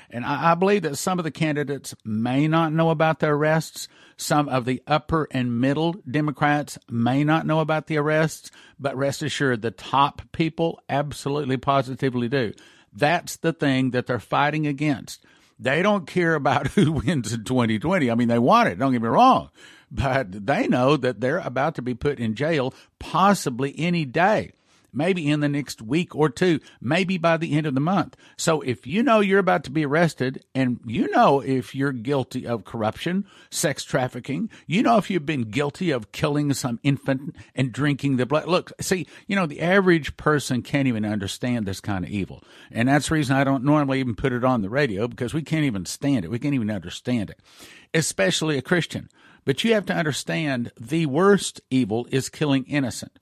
and 0.09 0.25
I, 0.25 0.51
I 0.51 0.55
believe 0.55 0.83
that 0.83 0.97
some 0.97 1.19
of 1.19 1.23
the 1.23 1.31
candidates 1.31 1.95
may 2.03 2.47
not 2.47 2.73
know 2.73 2.89
about 2.89 3.19
the 3.19 3.27
arrests. 3.27 3.87
Some 4.17 4.49
of 4.49 4.65
the 4.65 4.81
upper 4.87 5.27
and 5.31 5.61
middle 5.61 5.93
Democrats 6.09 6.77
may 6.89 7.23
not 7.23 7.45
know 7.45 7.59
about 7.59 7.87
the 7.87 7.97
arrests, 7.97 8.51
but 8.79 8.97
rest 8.97 9.21
assured, 9.21 9.61
the 9.61 9.71
top 9.71 10.21
people 10.31 10.81
absolutely 10.89 11.57
positively 11.57 12.27
do. 12.27 12.53
That's 12.91 13.37
the 13.37 13.53
thing 13.53 13.91
that 13.91 14.07
they're 14.07 14.19
fighting 14.19 14.67
against. 14.67 15.23
They 15.59 15.81
don't 15.81 16.07
care 16.07 16.35
about 16.35 16.67
who 16.69 16.93
wins 16.93 17.33
in 17.33 17.43
2020. 17.43 18.09
I 18.09 18.15
mean, 18.15 18.27
they 18.27 18.39
want 18.39 18.69
it, 18.69 18.79
don't 18.79 18.91
get 18.91 19.01
me 19.01 19.07
wrong 19.07 19.49
but 19.91 20.45
they 20.45 20.67
know 20.67 20.95
that 20.97 21.19
they're 21.19 21.39
about 21.39 21.73
to 21.75 21.81
be 21.81 21.95
put 21.95 22.19
in 22.19 22.35
jail 22.35 22.73
possibly 22.99 23.73
any 23.77 24.05
day 24.05 24.51
maybe 24.93 25.29
in 25.29 25.39
the 25.39 25.49
next 25.49 25.81
week 25.81 26.15
or 26.15 26.29
two, 26.29 26.59
maybe 26.81 27.17
by 27.17 27.37
the 27.37 27.57
end 27.57 27.65
of 27.65 27.73
the 27.73 27.79
month. 27.79 28.15
So 28.37 28.61
if 28.61 28.87
you 28.87 29.03
know 29.03 29.19
you're 29.19 29.39
about 29.39 29.63
to 29.65 29.71
be 29.71 29.85
arrested 29.85 30.43
and 30.55 30.79
you 30.85 31.09
know 31.09 31.41
if 31.41 31.75
you're 31.75 31.91
guilty 31.91 32.45
of 32.45 32.65
corruption, 32.65 33.25
sex 33.49 33.83
trafficking, 33.83 34.49
you 34.67 34.83
know 34.83 34.97
if 34.97 35.09
you've 35.09 35.25
been 35.25 35.49
guilty 35.49 35.91
of 35.91 36.11
killing 36.11 36.53
some 36.53 36.79
infant 36.83 37.35
and 37.55 37.71
drinking 37.71 38.17
the 38.17 38.25
blood. 38.25 38.47
Look, 38.47 38.71
see, 38.81 39.07
you 39.27 39.35
know, 39.35 39.45
the 39.45 39.61
average 39.61 40.17
person 40.17 40.61
can't 40.61 40.87
even 40.87 41.05
understand 41.05 41.65
this 41.65 41.81
kind 41.81 42.05
of 42.05 42.11
evil. 42.11 42.43
And 42.71 42.89
that's 42.89 43.09
the 43.09 43.15
reason 43.15 43.35
I 43.35 43.43
don't 43.43 43.63
normally 43.63 43.99
even 43.99 44.15
put 44.15 44.33
it 44.33 44.43
on 44.43 44.61
the 44.61 44.69
radio 44.69 45.07
because 45.07 45.33
we 45.33 45.41
can't 45.41 45.65
even 45.65 45.85
stand 45.85 46.25
it. 46.25 46.31
We 46.31 46.39
can't 46.39 46.55
even 46.55 46.71
understand 46.71 47.29
it, 47.29 47.39
especially 47.93 48.57
a 48.57 48.61
Christian. 48.61 49.09
But 49.45 49.63
you 49.63 49.73
have 49.73 49.85
to 49.87 49.95
understand 49.95 50.71
the 50.79 51.05
worst 51.05 51.61
evil 51.69 52.07
is 52.11 52.29
killing 52.29 52.65
innocent. 52.65 53.17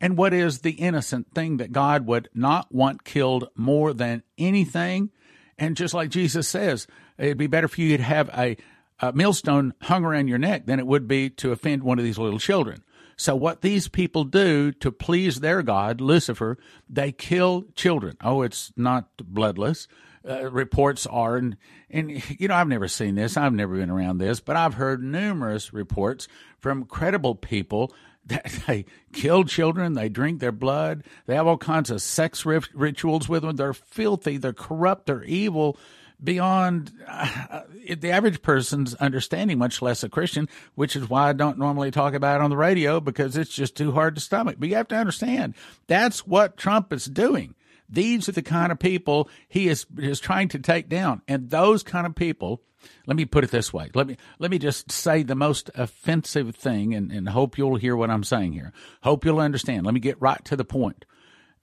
And 0.00 0.16
what 0.16 0.32
is 0.32 0.60
the 0.60 0.72
innocent 0.72 1.34
thing 1.34 1.56
that 1.56 1.72
God 1.72 2.06
would 2.06 2.28
not 2.34 2.72
want 2.72 3.04
killed 3.04 3.48
more 3.56 3.92
than 3.92 4.22
anything? 4.36 5.10
And 5.58 5.76
just 5.76 5.94
like 5.94 6.10
Jesus 6.10 6.46
says, 6.48 6.86
it'd 7.18 7.36
be 7.36 7.48
better 7.48 7.68
for 7.68 7.80
you 7.80 7.96
to 7.96 8.02
have 8.02 8.28
a, 8.30 8.56
a 9.00 9.12
millstone 9.12 9.74
hung 9.82 10.04
around 10.04 10.28
your 10.28 10.38
neck 10.38 10.66
than 10.66 10.78
it 10.78 10.86
would 10.86 11.08
be 11.08 11.30
to 11.30 11.50
offend 11.50 11.82
one 11.82 11.98
of 11.98 12.04
these 12.04 12.18
little 12.18 12.38
children. 12.38 12.84
So 13.16 13.34
what 13.34 13.62
these 13.62 13.88
people 13.88 14.22
do 14.22 14.70
to 14.70 14.92
please 14.92 15.40
their 15.40 15.62
God, 15.64 16.00
Lucifer, 16.00 16.56
they 16.88 17.10
kill 17.10 17.64
children. 17.74 18.16
Oh, 18.22 18.42
it's 18.42 18.72
not 18.76 19.08
bloodless 19.18 19.88
uh, 20.28 20.50
reports 20.50 21.06
are, 21.06 21.36
and, 21.36 21.56
and 21.90 22.22
you 22.38 22.48
know, 22.48 22.54
I've 22.54 22.68
never 22.68 22.88
seen 22.88 23.14
this, 23.14 23.36
I've 23.36 23.52
never 23.52 23.76
been 23.76 23.90
around 23.90 24.18
this, 24.18 24.40
but 24.40 24.56
I've 24.56 24.74
heard 24.74 25.02
numerous 25.02 25.72
reports 25.72 26.28
from 26.58 26.84
credible 26.84 27.34
people 27.34 27.92
they 28.66 28.84
kill 29.12 29.44
children, 29.44 29.94
they 29.94 30.08
drink 30.08 30.40
their 30.40 30.52
blood, 30.52 31.04
they 31.26 31.34
have 31.34 31.46
all 31.46 31.58
kinds 31.58 31.90
of 31.90 32.02
sex 32.02 32.44
rituals 32.46 33.28
with 33.28 33.42
them. 33.42 33.56
They're 33.56 33.72
filthy, 33.72 34.36
they're 34.36 34.52
corrupt, 34.52 35.06
they're 35.06 35.24
evil 35.24 35.78
beyond 36.22 36.92
uh, 37.06 37.62
the 37.96 38.10
average 38.10 38.42
person's 38.42 38.94
understanding, 38.94 39.58
much 39.58 39.80
less 39.80 40.02
a 40.02 40.08
Christian, 40.08 40.48
which 40.74 40.96
is 40.96 41.08
why 41.08 41.28
I 41.28 41.32
don't 41.32 41.58
normally 41.58 41.90
talk 41.90 42.14
about 42.14 42.40
it 42.40 42.44
on 42.44 42.50
the 42.50 42.56
radio 42.56 43.00
because 43.00 43.36
it's 43.36 43.54
just 43.54 43.76
too 43.76 43.92
hard 43.92 44.16
to 44.16 44.20
stomach. 44.20 44.56
But 44.58 44.68
you 44.68 44.74
have 44.76 44.88
to 44.88 44.96
understand 44.96 45.54
that's 45.86 46.26
what 46.26 46.56
Trump 46.56 46.92
is 46.92 47.04
doing. 47.04 47.54
These 47.88 48.28
are 48.28 48.32
the 48.32 48.42
kind 48.42 48.70
of 48.70 48.78
people 48.78 49.28
he 49.48 49.68
is, 49.68 49.86
is 49.96 50.20
trying 50.20 50.48
to 50.48 50.58
take 50.58 50.88
down. 50.88 51.22
And 51.26 51.50
those 51.50 51.82
kind 51.82 52.06
of 52.06 52.14
people, 52.14 52.62
let 53.06 53.16
me 53.16 53.24
put 53.24 53.44
it 53.44 53.50
this 53.50 53.72
way. 53.72 53.90
Let 53.94 54.06
me, 54.06 54.16
let 54.38 54.50
me 54.50 54.58
just 54.58 54.92
say 54.92 55.22
the 55.22 55.34
most 55.34 55.70
offensive 55.74 56.54
thing 56.54 56.94
and, 56.94 57.10
and 57.10 57.28
hope 57.28 57.56
you'll 57.56 57.76
hear 57.76 57.96
what 57.96 58.10
I'm 58.10 58.24
saying 58.24 58.52
here. 58.52 58.72
Hope 59.02 59.24
you'll 59.24 59.40
understand. 59.40 59.84
Let 59.84 59.94
me 59.94 60.00
get 60.00 60.20
right 60.20 60.44
to 60.44 60.56
the 60.56 60.64
point. 60.64 61.04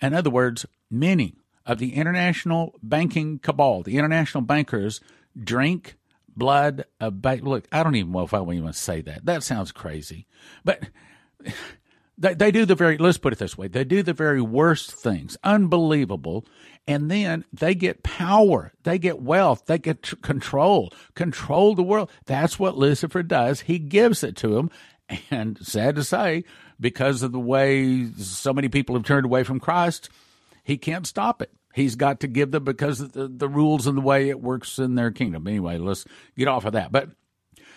In 0.02 0.14
other 0.14 0.30
words, 0.30 0.66
many 0.90 1.36
of 1.66 1.78
the 1.80 1.94
international 1.94 2.74
banking 2.82 3.40
cabal, 3.40 3.84
the 3.84 3.98
international 3.98 4.42
bankers, 4.42 5.02
drink 5.42 5.96
blood 6.36 6.86
of 7.00 7.22
ba- 7.22 7.40
look. 7.42 7.68
I 7.72 7.84
don't 7.84 7.96
even 7.96 8.12
know 8.12 8.24
if 8.24 8.34
I 8.34 8.40
want 8.40 8.66
to 8.66 8.74
say 8.74 9.02
that. 9.02 9.26
That 9.26 9.44
sounds 9.44 9.72
crazy, 9.72 10.28
but 10.64 10.90
they, 12.18 12.34
they 12.34 12.52
do 12.52 12.66
the 12.66 12.76
very. 12.76 12.98
Let's 12.98 13.18
put 13.18 13.34
it 13.34 13.40
this 13.40 13.58
way: 13.58 13.68
they 13.68 13.84
do 13.84 14.04
the 14.04 14.14
very 14.14 14.42
worst 14.42 14.92
things, 14.92 15.38
unbelievable, 15.44 16.46
and 16.88 17.10
then 17.10 17.46
they 17.52 17.76
get 17.76 18.04
power, 18.04 18.74
they 18.84 18.98
get 18.98 19.22
wealth, 19.22 19.66
they 19.66 19.78
get 19.78 20.04
tr- 20.04 20.16
control, 20.18 20.94
control 21.14 21.76
the 21.76 21.84
world. 21.84 22.10
That's 22.26 22.60
what 22.60 22.78
Lucifer 22.78 23.24
does. 23.24 23.62
He 23.62 23.80
gives 23.80 24.24
it 24.24 24.36
to 24.38 24.50
them, 24.50 24.72
and 25.32 25.58
sad 25.66 25.96
to 25.96 26.04
say, 26.04 26.44
because 26.80 27.24
of 27.24 27.32
the 27.32 27.40
way 27.40 28.06
so 28.14 28.54
many 28.54 28.70
people 28.70 28.96
have 28.96 29.06
turned 29.06 29.26
away 29.26 29.44
from 29.44 29.60
Christ 29.60 30.10
he 30.66 30.78
can't 30.78 31.06
stop 31.08 31.42
it. 31.42 31.52
He's 31.74 31.96
got 31.96 32.22
to 32.22 32.28
give 32.28 32.52
them 32.52 32.64
because 32.64 33.00
of 33.00 33.14
the, 33.14 33.28
the 33.28 33.48
rules 33.48 33.86
and 33.86 33.96
the 33.96 34.02
way 34.02 34.30
it 34.30 34.42
works 34.42 34.80
in 34.80 34.96
their 34.96 35.12
kingdom. 35.12 35.48
Anyway, 35.48 35.78
let's 35.78 36.06
get 36.36 36.48
off 36.48 36.66
of 36.66 36.74
that. 36.74 36.92
But 36.92 37.10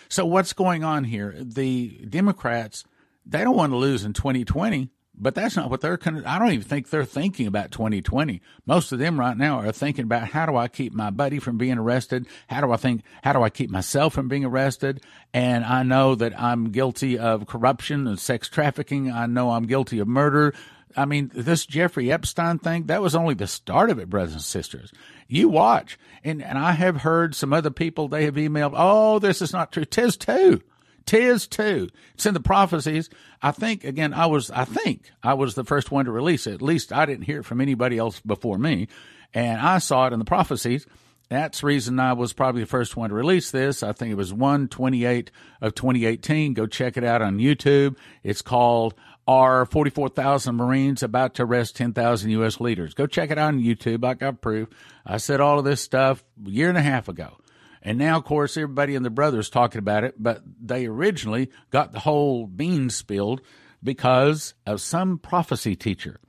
so 0.09 0.25
what's 0.25 0.53
going 0.53 0.83
on 0.83 1.03
here? 1.03 1.35
The 1.39 2.05
Democrats, 2.09 2.83
they 3.25 3.43
don't 3.43 3.55
want 3.55 3.71
to 3.71 3.77
lose 3.77 4.05
in 4.05 4.13
2020, 4.13 4.89
but 5.15 5.35
that's 5.35 5.55
not 5.55 5.69
what 5.69 5.81
they're. 5.81 5.99
I 6.25 6.39
don't 6.39 6.51
even 6.51 6.65
think 6.65 6.89
they're 6.89 7.03
thinking 7.05 7.45
about 7.45 7.71
2020. 7.71 8.41
Most 8.65 8.91
of 8.91 8.99
them 8.99 9.19
right 9.19 9.37
now 9.37 9.59
are 9.59 9.71
thinking 9.71 10.03
about 10.03 10.29
how 10.29 10.45
do 10.45 10.55
I 10.55 10.67
keep 10.67 10.93
my 10.93 11.09
buddy 11.09 11.39
from 11.39 11.57
being 11.57 11.77
arrested? 11.77 12.25
How 12.47 12.61
do 12.61 12.71
I 12.71 12.77
think? 12.77 13.03
How 13.23 13.33
do 13.33 13.43
I 13.43 13.49
keep 13.49 13.69
myself 13.69 14.13
from 14.13 14.29
being 14.29 14.45
arrested? 14.45 15.03
And 15.33 15.65
I 15.65 15.83
know 15.83 16.15
that 16.15 16.39
I'm 16.39 16.71
guilty 16.71 17.17
of 17.19 17.47
corruption 17.47 18.07
and 18.07 18.17
sex 18.17 18.47
trafficking. 18.47 19.11
I 19.11 19.25
know 19.25 19.51
I'm 19.51 19.65
guilty 19.65 19.99
of 19.99 20.07
murder. 20.07 20.53
I 20.95 21.05
mean, 21.05 21.31
this 21.33 21.65
Jeffrey 21.65 22.11
Epstein 22.11 22.57
thing, 22.57 22.85
that 22.85 23.01
was 23.01 23.15
only 23.15 23.35
the 23.35 23.47
start 23.47 23.89
of 23.89 23.99
it, 23.99 24.09
brothers 24.09 24.33
and 24.33 24.41
sisters. 24.41 24.91
You 25.27 25.47
watch. 25.49 25.99
And, 26.23 26.41
and 26.43 26.57
I 26.57 26.71
have 26.71 26.97
heard 26.97 27.35
some 27.35 27.53
other 27.53 27.69
people, 27.69 28.07
they 28.07 28.25
have 28.25 28.35
emailed, 28.35 28.73
oh, 28.75 29.19
this 29.19 29.41
is 29.41 29.53
not 29.53 29.71
true. 29.71 29.85
Tis 29.85 30.17
too. 30.17 30.61
Tis 31.09 31.47
too. 31.47 31.89
It's 32.13 32.27
in 32.27 32.35
the 32.35 32.39
prophecies. 32.39 33.09
I 33.41 33.49
think, 33.49 33.83
again, 33.83 34.13
I 34.13 34.27
was, 34.27 34.51
I 34.51 34.63
think 34.63 35.09
I 35.23 35.33
was 35.33 35.55
the 35.55 35.63
first 35.63 35.89
one 35.89 36.05
to 36.05 36.11
release 36.11 36.45
it. 36.45 36.53
At 36.53 36.61
least 36.61 36.93
I 36.93 37.07
didn't 37.07 37.23
hear 37.23 37.39
it 37.39 37.45
from 37.45 37.61
anybody 37.61 37.97
else 37.97 38.19
before 38.19 38.59
me. 38.59 38.89
And 39.33 39.59
I 39.59 39.79
saw 39.79 40.05
it 40.05 40.13
in 40.13 40.19
the 40.19 40.25
prophecies. 40.25 40.85
That's 41.27 41.61
the 41.61 41.65
reason 41.65 41.99
I 41.99 42.13
was 42.13 42.31
probably 42.33 42.61
the 42.61 42.67
first 42.67 42.95
one 42.95 43.09
to 43.09 43.15
release 43.15 43.49
this. 43.49 43.81
I 43.81 43.91
think 43.91 44.11
it 44.11 44.17
was 44.17 44.31
128 44.31 45.31
of 45.61 45.73
2018. 45.73 46.53
Go 46.53 46.67
check 46.67 46.95
it 46.95 47.03
out 47.03 47.23
on 47.23 47.39
YouTube. 47.39 47.97
It's 48.21 48.43
called 48.43 48.93
are 49.27 49.65
44,000 49.65 50.55
Marines 50.55 51.01
about 51.01 51.33
to 51.35 51.43
arrest 51.43 51.75
10,000 51.75 52.29
U.S. 52.29 52.59
leaders. 52.59 52.93
Go 52.93 53.07
check 53.07 53.31
it 53.31 53.39
out 53.39 53.47
on 53.47 53.61
YouTube. 53.61 54.05
I 54.05 54.13
got 54.13 54.41
proof. 54.41 54.69
I 55.07 55.17
said 55.17 55.41
all 55.41 55.57
of 55.57 55.65
this 55.65 55.81
stuff 55.81 56.23
a 56.45 56.49
year 56.51 56.69
and 56.69 56.77
a 56.77 56.83
half 56.83 57.07
ago. 57.07 57.37
And 57.81 57.97
now, 57.97 58.17
of 58.17 58.25
course, 58.25 58.57
everybody 58.57 58.95
and 58.95 59.05
the 59.05 59.09
brothers 59.09 59.49
talking 59.49 59.79
about 59.79 60.03
it, 60.03 60.15
but 60.17 60.41
they 60.61 60.85
originally 60.85 61.49
got 61.69 61.91
the 61.93 61.99
whole 61.99 62.45
beans 62.45 62.95
spilled 62.95 63.41
because 63.83 64.53
of 64.65 64.81
some 64.81 65.17
prophecy 65.17 65.75
teacher. 65.75 66.19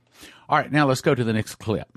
All 0.47 0.57
right, 0.57 0.71
now 0.71 0.87
let's 0.87 1.01
go 1.01 1.13
to 1.13 1.23
the 1.23 1.33
next 1.33 1.55
clip. 1.55 1.89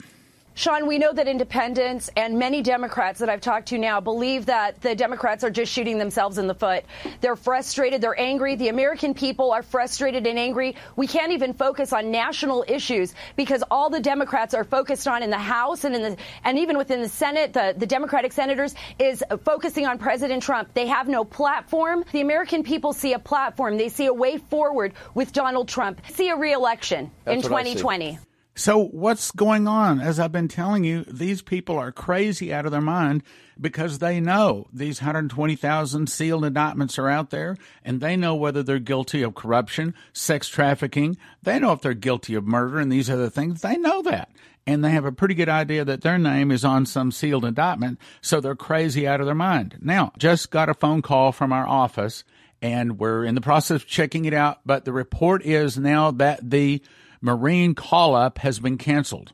Sean, 0.56 0.86
we 0.86 0.98
know 0.98 1.12
that 1.12 1.26
independents 1.26 2.08
and 2.16 2.38
many 2.38 2.62
Democrats 2.62 3.18
that 3.18 3.28
I've 3.28 3.40
talked 3.40 3.68
to 3.68 3.78
now 3.78 4.00
believe 4.00 4.46
that 4.46 4.80
the 4.82 4.94
Democrats 4.94 5.42
are 5.42 5.50
just 5.50 5.72
shooting 5.72 5.98
themselves 5.98 6.38
in 6.38 6.46
the 6.46 6.54
foot. 6.54 6.84
They're 7.20 7.34
frustrated. 7.34 8.00
They're 8.00 8.18
angry. 8.18 8.54
The 8.54 8.68
American 8.68 9.14
people 9.14 9.50
are 9.50 9.64
frustrated 9.64 10.28
and 10.28 10.38
angry. 10.38 10.76
We 10.94 11.08
can't 11.08 11.32
even 11.32 11.54
focus 11.54 11.92
on 11.92 12.12
national 12.12 12.64
issues 12.68 13.14
because 13.34 13.64
all 13.68 13.90
the 13.90 13.98
Democrats 13.98 14.54
are 14.54 14.62
focused 14.62 15.08
on 15.08 15.24
in 15.24 15.30
the 15.30 15.38
House 15.38 15.82
and 15.82 15.96
in 15.96 16.02
the 16.02 16.16
and 16.44 16.56
even 16.56 16.78
within 16.78 17.02
the 17.02 17.08
Senate, 17.08 17.52
the, 17.52 17.74
the 17.76 17.86
Democratic 17.86 18.32
senators 18.32 18.76
is 19.00 19.24
focusing 19.44 19.86
on 19.86 19.98
President 19.98 20.40
Trump. 20.40 20.72
They 20.72 20.86
have 20.86 21.08
no 21.08 21.24
platform. 21.24 22.04
The 22.12 22.20
American 22.20 22.62
people 22.62 22.92
see 22.92 23.12
a 23.12 23.18
platform. 23.18 23.76
They 23.76 23.88
see 23.88 24.06
a 24.06 24.14
way 24.14 24.38
forward 24.38 24.92
with 25.14 25.32
Donald 25.32 25.66
Trump. 25.66 26.00
See 26.12 26.28
a 26.28 26.36
reelection 26.36 27.10
That's 27.24 27.38
in 27.38 27.42
2020. 27.42 28.20
So, 28.56 28.84
what's 28.84 29.32
going 29.32 29.66
on? 29.66 30.00
As 30.00 30.20
I've 30.20 30.30
been 30.30 30.46
telling 30.46 30.84
you, 30.84 31.02
these 31.08 31.42
people 31.42 31.76
are 31.76 31.90
crazy 31.90 32.52
out 32.52 32.66
of 32.66 32.70
their 32.70 32.80
mind 32.80 33.24
because 33.60 33.98
they 33.98 34.20
know 34.20 34.68
these 34.72 35.00
120,000 35.00 36.08
sealed 36.08 36.44
indictments 36.44 36.96
are 36.96 37.08
out 37.08 37.30
there 37.30 37.56
and 37.84 38.00
they 38.00 38.16
know 38.16 38.36
whether 38.36 38.62
they're 38.62 38.78
guilty 38.78 39.22
of 39.22 39.34
corruption, 39.34 39.92
sex 40.12 40.48
trafficking. 40.48 41.16
They 41.42 41.58
know 41.58 41.72
if 41.72 41.80
they're 41.80 41.94
guilty 41.94 42.36
of 42.36 42.46
murder 42.46 42.78
and 42.78 42.92
these 42.92 43.10
other 43.10 43.28
things. 43.28 43.60
They 43.60 43.76
know 43.76 44.02
that. 44.02 44.30
And 44.68 44.84
they 44.84 44.90
have 44.90 45.04
a 45.04 45.12
pretty 45.12 45.34
good 45.34 45.48
idea 45.48 45.84
that 45.84 46.02
their 46.02 46.18
name 46.18 46.52
is 46.52 46.64
on 46.64 46.86
some 46.86 47.10
sealed 47.10 47.44
indictment. 47.44 47.98
So 48.20 48.40
they're 48.40 48.54
crazy 48.54 49.04
out 49.04 49.18
of 49.18 49.26
their 49.26 49.34
mind. 49.34 49.78
Now, 49.80 50.12
just 50.16 50.52
got 50.52 50.68
a 50.68 50.74
phone 50.74 51.02
call 51.02 51.32
from 51.32 51.52
our 51.52 51.66
office 51.66 52.22
and 52.62 53.00
we're 53.00 53.24
in 53.24 53.34
the 53.34 53.40
process 53.40 53.82
of 53.82 53.88
checking 53.88 54.26
it 54.26 54.32
out. 54.32 54.60
But 54.64 54.84
the 54.84 54.92
report 54.92 55.44
is 55.44 55.76
now 55.76 56.12
that 56.12 56.48
the 56.48 56.82
Marine 57.24 57.74
call 57.74 58.14
up 58.14 58.36
has 58.38 58.60
been 58.60 58.76
canceled. 58.76 59.32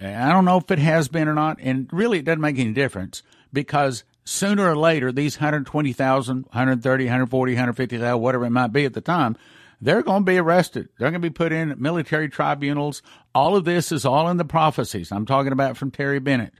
I 0.00 0.30
don't 0.30 0.44
know 0.44 0.58
if 0.58 0.70
it 0.70 0.78
has 0.78 1.08
been 1.08 1.26
or 1.26 1.34
not, 1.34 1.58
and 1.60 1.88
really 1.92 2.20
it 2.20 2.24
doesn't 2.24 2.40
make 2.40 2.58
any 2.60 2.72
difference 2.72 3.24
because 3.52 4.04
sooner 4.24 4.70
or 4.70 4.76
later, 4.76 5.10
these 5.10 5.38
120,000, 5.38 6.42
130, 6.42 7.04
140, 7.04 7.52
150,000, 7.52 8.20
whatever 8.20 8.44
it 8.44 8.50
might 8.50 8.72
be 8.72 8.84
at 8.84 8.94
the 8.94 9.00
time, 9.00 9.36
they're 9.80 10.02
going 10.02 10.22
to 10.22 10.30
be 10.30 10.38
arrested. 10.38 10.88
They're 10.96 11.10
going 11.10 11.20
to 11.20 11.28
be 11.28 11.34
put 11.34 11.52
in 11.52 11.74
military 11.78 12.28
tribunals. 12.28 13.02
All 13.34 13.56
of 13.56 13.64
this 13.64 13.90
is 13.90 14.04
all 14.04 14.28
in 14.28 14.36
the 14.36 14.44
prophecies. 14.44 15.10
I'm 15.10 15.26
talking 15.26 15.52
about 15.52 15.76
from 15.76 15.90
Terry 15.90 16.20
Bennett. 16.20 16.54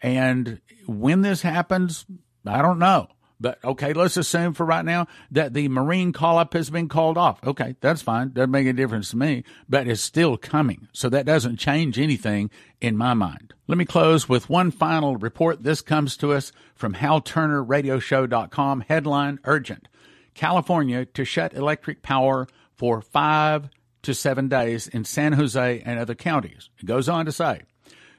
And 0.00 0.60
when 0.86 1.22
this 1.22 1.42
happens, 1.42 2.06
I 2.46 2.62
don't 2.62 2.78
know. 2.78 3.08
But 3.44 3.62
okay, 3.62 3.92
let's 3.92 4.16
assume 4.16 4.54
for 4.54 4.64
right 4.64 4.86
now 4.86 5.06
that 5.30 5.52
the 5.52 5.68
Marine 5.68 6.14
call 6.14 6.38
up 6.38 6.54
has 6.54 6.70
been 6.70 6.88
called 6.88 7.18
off. 7.18 7.44
Okay, 7.44 7.76
that's 7.82 8.00
fine. 8.00 8.30
Doesn't 8.30 8.50
make 8.50 8.66
a 8.66 8.72
difference 8.72 9.10
to 9.10 9.18
me, 9.18 9.44
but 9.68 9.86
it's 9.86 10.00
still 10.00 10.38
coming. 10.38 10.88
So 10.94 11.10
that 11.10 11.26
doesn't 11.26 11.58
change 11.58 11.98
anything 11.98 12.48
in 12.80 12.96
my 12.96 13.12
mind. 13.12 13.52
Let 13.66 13.76
me 13.76 13.84
close 13.84 14.30
with 14.30 14.48
one 14.48 14.70
final 14.70 15.18
report. 15.18 15.62
This 15.62 15.82
comes 15.82 16.16
to 16.16 16.32
us 16.32 16.52
from 16.74 16.94
HalTurnerRadioshow.com. 16.94 18.84
Headline 18.88 19.40
Urgent 19.44 19.88
California 20.32 21.04
to 21.04 21.26
shut 21.26 21.52
electric 21.52 22.00
power 22.00 22.48
for 22.74 23.02
five 23.02 23.68
to 24.04 24.14
seven 24.14 24.48
days 24.48 24.88
in 24.88 25.04
San 25.04 25.34
Jose 25.34 25.82
and 25.84 25.98
other 25.98 26.14
counties. 26.14 26.70
It 26.78 26.86
goes 26.86 27.10
on 27.10 27.26
to 27.26 27.32
say, 27.32 27.60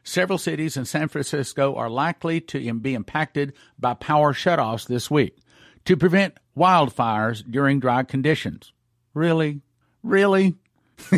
Several 0.07 0.37
cities 0.37 0.77
in 0.77 0.85
San 0.85 1.07
Francisco 1.07 1.73
are 1.73 1.89
likely 1.89 2.39
to 2.39 2.73
be 2.75 2.93
impacted 2.93 3.53
by 3.79 3.95
power 3.95 4.33
shutoffs 4.33 4.85
this 4.85 5.09
week 5.09 5.39
to 5.85 5.97
prevent 5.97 6.37
wildfires 6.55 7.43
during 7.49 7.79
dry 7.79 8.03
conditions. 8.03 8.71
Really? 9.15 9.61
Really? 10.03 10.53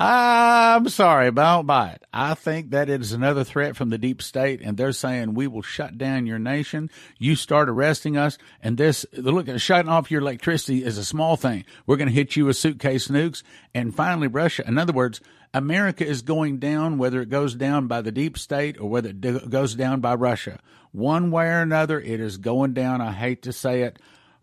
I'm 0.00 0.88
sorry, 0.90 1.32
but 1.32 1.44
I 1.44 1.56
don't 1.56 1.66
buy 1.66 1.88
it. 1.88 2.04
I 2.12 2.34
think 2.34 2.70
that 2.70 2.88
it 2.88 3.00
is 3.00 3.12
another 3.12 3.42
threat 3.42 3.74
from 3.74 3.88
the 3.88 3.98
deep 3.98 4.22
state, 4.22 4.60
and 4.62 4.76
they're 4.76 4.92
saying 4.92 5.34
we 5.34 5.48
will 5.48 5.60
shut 5.60 5.98
down 5.98 6.24
your 6.24 6.38
nation. 6.38 6.88
You 7.18 7.34
start 7.34 7.68
arresting 7.68 8.16
us, 8.16 8.38
and 8.62 8.76
this 8.76 9.04
look 9.12 9.48
shutting 9.58 9.90
off 9.90 10.12
your 10.12 10.20
electricity 10.20 10.84
is 10.84 10.98
a 10.98 11.04
small 11.04 11.36
thing. 11.36 11.64
We're 11.84 11.96
going 11.96 12.08
to 12.08 12.14
hit 12.14 12.36
you 12.36 12.44
with 12.44 12.56
suitcase 12.56 13.08
nukes, 13.08 13.42
and 13.74 13.92
finally 13.92 14.28
Russia. 14.28 14.62
In 14.68 14.78
other 14.78 14.92
words, 14.92 15.20
America 15.52 16.06
is 16.06 16.22
going 16.22 16.58
down, 16.58 16.98
whether 16.98 17.20
it 17.20 17.28
goes 17.28 17.56
down 17.56 17.88
by 17.88 18.00
the 18.00 18.12
deep 18.12 18.38
state 18.38 18.78
or 18.78 18.88
whether 18.88 19.08
it 19.08 19.50
goes 19.50 19.74
down 19.74 20.00
by 20.00 20.14
Russia. 20.14 20.60
One 20.92 21.32
way 21.32 21.46
or 21.46 21.60
another, 21.60 22.00
it 22.00 22.20
is 22.20 22.36
going 22.38 22.72
down. 22.72 23.00
I 23.00 23.10
hate 23.10 23.42
to 23.42 23.52
say 23.52 23.82
it. 23.82 23.98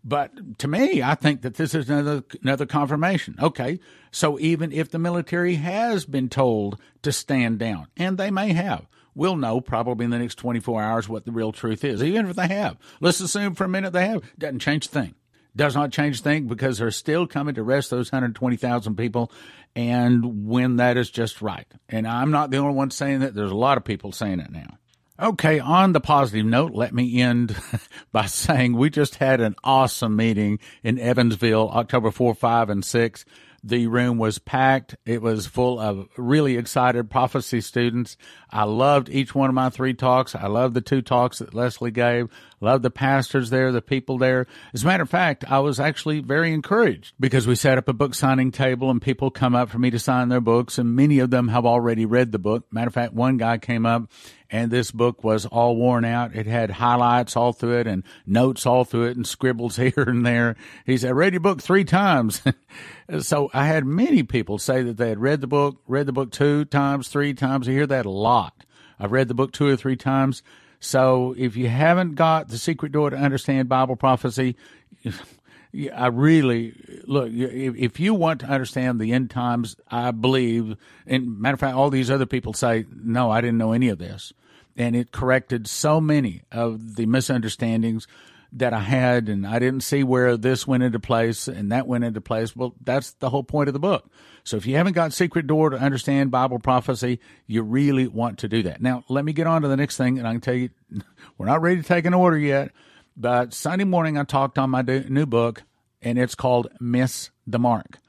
But 0.07 0.59
to 0.59 0.67
me, 0.67 1.01
I 1.01 1.15
think 1.15 1.41
that 1.41 1.55
this 1.55 1.73
is 1.73 1.89
another 1.89 2.23
another 2.43 2.67
confirmation. 2.67 3.35
Okay, 3.41 3.79
so 4.11 4.37
even 4.39 4.71
if 4.71 4.91
the 4.91 4.99
military 4.99 5.55
has 5.55 6.05
been 6.05 6.29
told 6.29 6.79
to 7.01 7.11
stand 7.11 7.57
down, 7.57 7.87
and 7.97 8.15
they 8.17 8.29
may 8.29 8.53
have, 8.53 8.85
we'll 9.15 9.35
know 9.35 9.59
probably 9.59 10.05
in 10.05 10.11
the 10.11 10.19
next 10.19 10.35
24 10.35 10.83
hours 10.83 11.09
what 11.09 11.25
the 11.25 11.31
real 11.31 11.51
truth 11.51 11.83
is. 11.83 12.03
Even 12.03 12.27
if 12.27 12.35
they 12.35 12.47
have, 12.47 12.77
let's 13.01 13.19
assume 13.19 13.55
for 13.55 13.63
a 13.63 13.69
minute 13.69 13.93
they 13.93 14.05
have, 14.05 14.21
doesn't 14.37 14.59
change 14.59 14.85
a 14.85 14.89
thing. 14.89 15.15
Does 15.55 15.73
not 15.73 15.91
change 15.91 16.19
a 16.19 16.23
thing 16.23 16.45
because 16.47 16.77
they're 16.77 16.91
still 16.91 17.25
coming 17.25 17.55
to 17.55 17.61
arrest 17.61 17.89
those 17.89 18.11
120,000 18.11 18.95
people, 18.95 19.31
and 19.75 20.47
when 20.47 20.75
that 20.75 20.97
is 20.97 21.09
just 21.09 21.41
right. 21.41 21.67
And 21.89 22.07
I'm 22.07 22.29
not 22.29 22.51
the 22.51 22.57
only 22.57 22.75
one 22.75 22.91
saying 22.91 23.21
that. 23.21 23.33
There's 23.33 23.51
a 23.51 23.55
lot 23.55 23.77
of 23.77 23.83
people 23.83 24.11
saying 24.11 24.39
it 24.39 24.51
now. 24.51 24.77
Okay, 25.17 25.59
on 25.59 25.93
the 25.93 26.01
positive 26.01 26.45
note, 26.45 26.73
let 26.73 26.93
me 26.93 27.21
end 27.21 27.55
by 28.11 28.25
saying 28.25 28.75
we 28.75 28.89
just 28.89 29.15
had 29.15 29.39
an 29.39 29.55
awesome 29.63 30.17
meeting 30.17 30.59
in 30.83 30.99
Evansville, 30.99 31.69
October 31.69 32.11
4, 32.11 32.35
5, 32.35 32.69
and 32.69 32.83
6. 32.83 33.25
The 33.63 33.87
room 33.87 34.17
was 34.17 34.39
packed. 34.39 34.97
It 35.05 35.21
was 35.21 35.47
full 35.47 35.79
of 35.79 36.09
really 36.17 36.57
excited 36.57 37.09
prophecy 37.09 37.61
students. 37.61 38.17
I 38.51 38.65
loved 38.65 39.09
each 39.09 39.33
one 39.33 39.49
of 39.49 39.55
my 39.55 39.69
three 39.69 39.93
talks. 39.93 40.35
I 40.35 40.47
loved 40.47 40.73
the 40.73 40.81
two 40.81 41.01
talks 41.01 41.39
that 41.39 41.53
Leslie 41.53 41.91
gave. 41.91 42.27
Loved 42.65 42.81
the 42.81 42.89
pastors 42.89 43.51
there, 43.51 43.71
the 43.71 43.79
people 43.79 44.17
there. 44.17 44.47
As 44.73 44.81
a 44.81 44.87
matter 44.87 45.03
of 45.03 45.09
fact, 45.11 45.45
I 45.47 45.59
was 45.59 45.79
actually 45.79 46.21
very 46.21 46.51
encouraged 46.51 47.13
because 47.19 47.45
we 47.45 47.53
set 47.53 47.77
up 47.77 47.87
a 47.87 47.93
book 47.93 48.15
signing 48.15 48.49
table 48.49 48.89
and 48.89 48.99
people 48.99 49.29
come 49.29 49.53
up 49.53 49.69
for 49.69 49.77
me 49.77 49.91
to 49.91 49.99
sign 49.99 50.29
their 50.29 50.41
books 50.41 50.79
and 50.79 50.95
many 50.95 51.19
of 51.19 51.29
them 51.29 51.49
have 51.49 51.67
already 51.67 52.07
read 52.07 52.31
the 52.31 52.39
book. 52.39 52.65
Matter 52.71 52.87
of 52.87 52.93
fact, 52.95 53.13
one 53.13 53.37
guy 53.37 53.59
came 53.59 53.85
up 53.85 54.09
and 54.49 54.71
this 54.71 54.89
book 54.89 55.23
was 55.23 55.45
all 55.45 55.75
worn 55.75 56.05
out. 56.05 56.35
It 56.35 56.47
had 56.47 56.71
highlights 56.71 57.37
all 57.37 57.53
through 57.53 57.81
it 57.81 57.85
and 57.85 58.01
notes 58.25 58.65
all 58.65 58.83
through 58.83 59.09
it 59.09 59.15
and 59.15 59.27
scribbles 59.27 59.75
here 59.75 59.93
and 59.97 60.25
there. 60.25 60.55
He 60.87 60.97
said, 60.97 61.09
I 61.09 61.13
read 61.13 61.33
your 61.33 61.41
book 61.41 61.61
three 61.61 61.85
times. 61.85 62.41
so 63.19 63.51
I 63.53 63.67
had 63.67 63.85
many 63.85 64.23
people 64.23 64.57
say 64.57 64.81
that 64.81 64.97
they 64.97 65.09
had 65.09 65.19
read 65.19 65.41
the 65.41 65.45
book, 65.45 65.83
read 65.85 66.07
the 66.07 66.13
book 66.13 66.31
two 66.31 66.65
times, 66.65 67.09
three 67.09 67.35
times. 67.35 67.69
I 67.69 67.73
hear 67.73 67.85
that 67.85 68.07
a 68.07 68.09
lot. 68.09 68.65
I've 68.99 69.11
read 69.11 69.27
the 69.27 69.35
book 69.35 69.51
two 69.51 69.67
or 69.67 69.75
three 69.75 69.97
times. 69.97 70.41
So 70.85 71.33
if 71.35 71.57
you 71.57 71.67
haven't 71.67 72.13
got 72.13 72.49
the 72.49 72.59
secret 72.59 72.91
door 72.91 73.09
to 73.09 73.17
understand 73.17 73.67
Bible 73.67 73.95
prophecy, 73.95 74.55
I 75.95 76.07
really 76.07 76.73
look. 77.05 77.31
If 77.31 77.99
you 77.99 78.13
want 78.13 78.41
to 78.41 78.45
understand 78.45 78.99
the 78.99 79.11
end 79.11 79.31
times, 79.31 79.75
I 79.89 80.11
believe. 80.11 80.77
And 81.07 81.39
matter 81.39 81.55
of 81.55 81.59
fact, 81.59 81.75
all 81.75 81.89
these 81.89 82.11
other 82.11 82.27
people 82.27 82.53
say, 82.53 82.85
"No, 82.95 83.31
I 83.31 83.41
didn't 83.41 83.57
know 83.57 83.71
any 83.71 83.89
of 83.89 83.97
this," 83.97 84.31
and 84.77 84.95
it 84.95 85.11
corrected 85.11 85.67
so 85.67 85.99
many 85.99 86.43
of 86.51 86.95
the 86.95 87.07
misunderstandings 87.07 88.07
that 88.53 88.73
I 88.73 88.79
had, 88.79 89.29
and 89.29 89.45
I 89.45 89.59
didn't 89.59 89.81
see 89.81 90.03
where 90.03 90.37
this 90.37 90.65
went 90.65 90.83
into 90.83 90.99
place 90.99 91.47
and 91.47 91.71
that 91.71 91.87
went 91.87 92.03
into 92.03 92.21
place. 92.21 92.55
Well, 92.55 92.73
that's 92.81 93.11
the 93.13 93.29
whole 93.29 93.43
point 93.43 93.67
of 93.67 93.73
the 93.73 93.79
book. 93.79 94.09
So 94.43 94.57
if 94.57 94.65
you 94.65 94.75
haven't 94.75 94.93
got 94.93 95.11
Secret 95.11 95.47
Door 95.47 95.71
to 95.71 95.77
understand 95.77 96.31
Bible 96.31 96.59
prophecy, 96.59 97.19
you 97.47 97.63
really 97.63 98.07
want 98.07 98.39
to 98.39 98.47
do 98.47 98.63
that. 98.63 98.81
Now, 98.81 99.03
let 99.09 99.25
me 99.25 99.33
get 99.33 99.47
on 99.47 99.63
to 99.63 99.67
the 99.67 99.77
next 99.77 99.97
thing, 99.97 100.19
and 100.19 100.27
I 100.27 100.31
can 100.31 100.41
tell 100.41 100.53
you, 100.53 100.69
we're 101.37 101.47
not 101.47 101.61
ready 101.61 101.81
to 101.81 101.87
take 101.87 102.05
an 102.05 102.13
order 102.13 102.37
yet. 102.37 102.71
But 103.17 103.53
Sunday 103.53 103.85
morning, 103.85 104.17
I 104.17 104.23
talked 104.23 104.57
on 104.57 104.69
my 104.69 104.81
new 104.81 105.25
book, 105.25 105.63
and 106.01 106.19
it's 106.19 106.35
called 106.35 106.67
Miss 106.79 107.31
the 107.47 107.59
Mark. 107.59 107.99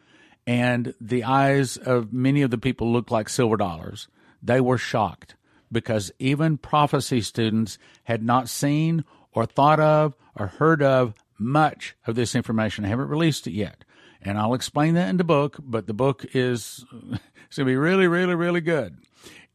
And 0.47 0.95
the 1.01 1.25
eyes 1.25 1.77
of 1.77 2.13
many 2.13 2.43
of 2.43 2.51
the 2.51 2.59
people 2.59 2.93
looked 2.93 3.11
like 3.11 3.29
silver 3.29 3.57
dollars. 3.57 4.09
They 4.43 4.61
were 4.61 4.79
shocked 4.79 5.37
because 5.73 6.13
even 6.19 6.59
prophecy 6.59 7.21
students 7.21 7.79
had 8.05 8.23
not 8.23 8.49
seen 8.49 9.05
or 9.33 9.47
thought 9.47 9.81
of 9.81 10.15
or 10.37 10.49
heard 10.49 10.83
of 10.83 11.15
much 11.39 11.97
of 12.07 12.15
this 12.15 12.35
information. 12.35 12.85
I 12.85 12.89
haven't 12.89 13.09
released 13.09 13.47
it 13.47 13.53
yet. 13.53 13.85
And 14.23 14.39
I'll 14.39 14.55
explain 14.55 14.95
that 14.95 15.09
in 15.09 15.19
the 15.19 15.25
book, 15.25 15.59
but 15.61 15.87
the 15.87 15.95
book 15.95 16.25
is 16.35 16.85
it's 16.93 17.57
going 17.57 17.65
to 17.65 17.65
be 17.65 17.77
really, 17.77 18.07
really, 18.07 18.35
really 18.35 18.61
good. 18.61 18.99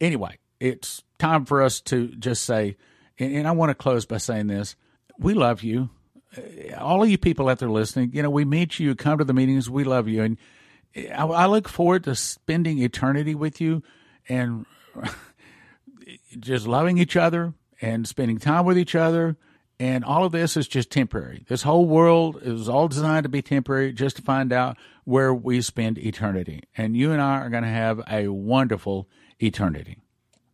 Anyway, 0.00 0.38
it's 0.60 1.02
time 1.18 1.44
for 1.44 1.62
us 1.62 1.80
to 1.82 2.08
just 2.08 2.44
say, 2.44 2.76
and, 3.18 3.34
and 3.34 3.48
I 3.48 3.52
want 3.52 3.70
to 3.70 3.74
close 3.74 4.06
by 4.06 4.18
saying 4.18 4.46
this 4.46 4.76
we 5.18 5.34
love 5.34 5.62
you. 5.62 5.90
Uh, 6.36 6.74
all 6.78 7.02
of 7.02 7.08
you 7.08 7.18
people 7.18 7.48
out 7.48 7.58
there 7.58 7.70
listening, 7.70 8.10
you 8.14 8.22
know, 8.22 8.30
we 8.30 8.44
meet 8.44 8.78
you, 8.78 8.94
come 8.94 9.18
to 9.18 9.24
the 9.24 9.34
meetings, 9.34 9.68
we 9.68 9.84
love 9.84 10.08
you. 10.08 10.22
And 10.22 10.38
I, 10.96 11.24
I 11.24 11.46
look 11.46 11.68
forward 11.68 12.04
to 12.04 12.14
spending 12.14 12.78
eternity 12.78 13.34
with 13.34 13.60
you 13.60 13.82
and 14.28 14.66
just 16.38 16.66
loving 16.66 16.98
each 16.98 17.16
other 17.16 17.54
and 17.80 18.06
spending 18.06 18.38
time 18.38 18.64
with 18.64 18.78
each 18.78 18.94
other. 18.94 19.36
And 19.82 20.04
all 20.04 20.24
of 20.24 20.30
this 20.30 20.56
is 20.56 20.68
just 20.68 20.92
temporary. 20.92 21.44
This 21.48 21.62
whole 21.62 21.86
world 21.86 22.38
is 22.40 22.68
all 22.68 22.86
designed 22.86 23.24
to 23.24 23.28
be 23.28 23.42
temporary 23.42 23.92
just 23.92 24.14
to 24.14 24.22
find 24.22 24.52
out 24.52 24.76
where 25.02 25.34
we 25.34 25.60
spend 25.60 25.98
eternity. 25.98 26.62
And 26.76 26.96
you 26.96 27.10
and 27.10 27.20
I 27.20 27.38
are 27.38 27.50
going 27.50 27.64
to 27.64 27.68
have 27.68 28.00
a 28.08 28.28
wonderful 28.28 29.08
eternity. 29.40 29.98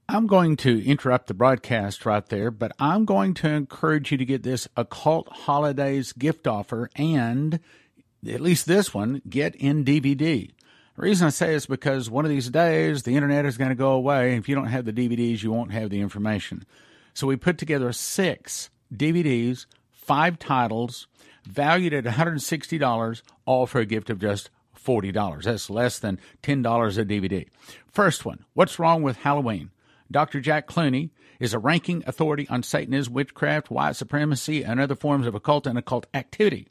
I'm 0.08 0.26
going 0.26 0.56
to 0.56 0.82
interrupt 0.82 1.26
the 1.26 1.34
broadcast 1.34 2.06
right 2.06 2.24
there, 2.24 2.50
but 2.50 2.72
I'm 2.78 3.04
going 3.04 3.34
to 3.34 3.50
encourage 3.50 4.10
you 4.10 4.16
to 4.16 4.24
get 4.24 4.44
this 4.44 4.66
Occult 4.78 5.28
Holidays 5.30 6.14
gift 6.14 6.46
offer 6.46 6.88
and 6.96 7.60
at 8.26 8.40
least 8.40 8.64
this 8.64 8.94
one, 8.94 9.20
get 9.28 9.54
in 9.56 9.84
DVD. 9.84 10.50
The 10.96 11.02
reason 11.02 11.26
I 11.26 11.30
say 11.30 11.52
is 11.52 11.66
because 11.66 12.08
one 12.08 12.24
of 12.24 12.30
these 12.30 12.48
days 12.48 13.02
the 13.02 13.14
internet 13.14 13.44
is 13.44 13.58
going 13.58 13.68
to 13.68 13.74
go 13.74 13.90
away. 13.90 14.36
If 14.36 14.48
you 14.48 14.54
don't 14.54 14.68
have 14.68 14.86
the 14.86 14.92
DVDs, 14.94 15.42
you 15.42 15.52
won't 15.52 15.72
have 15.72 15.90
the 15.90 16.00
information. 16.00 16.64
So 17.12 17.26
we 17.26 17.36
put 17.36 17.58
together 17.58 17.92
six 17.92 18.70
DVDs, 18.94 19.66
five 19.92 20.38
titles, 20.38 21.07
valued 21.44 21.92
at 21.94 22.05
$160, 22.05 23.22
all 23.44 23.66
for 23.66 23.81
a 23.81 23.87
gift 23.87 24.11
of 24.11 24.20
just 24.20 24.51
$40. 24.77 25.42
That's 25.42 25.70
less 25.70 25.98
than 25.98 26.18
$10 26.42 26.98
a 26.98 27.05
DVD. 27.05 27.46
First 27.90 28.24
one 28.24 28.44
What's 28.55 28.79
Wrong 28.79 29.03
with 29.03 29.18
Halloween? 29.18 29.70
Dr. 30.11 30.40
Jack 30.40 30.66
Clooney 30.66 31.11
is 31.38 31.53
a 31.53 31.59
ranking 31.59 32.03
authority 32.07 32.48
on 32.48 32.62
Satanism, 32.62 33.12
witchcraft, 33.12 33.70
white 33.70 33.96
supremacy, 33.96 34.64
and 34.64 34.81
other 34.81 34.94
forms 34.94 35.27
of 35.27 35.35
occult 35.35 35.66
and 35.66 35.79
occult 35.79 36.07
activity. 36.14 36.68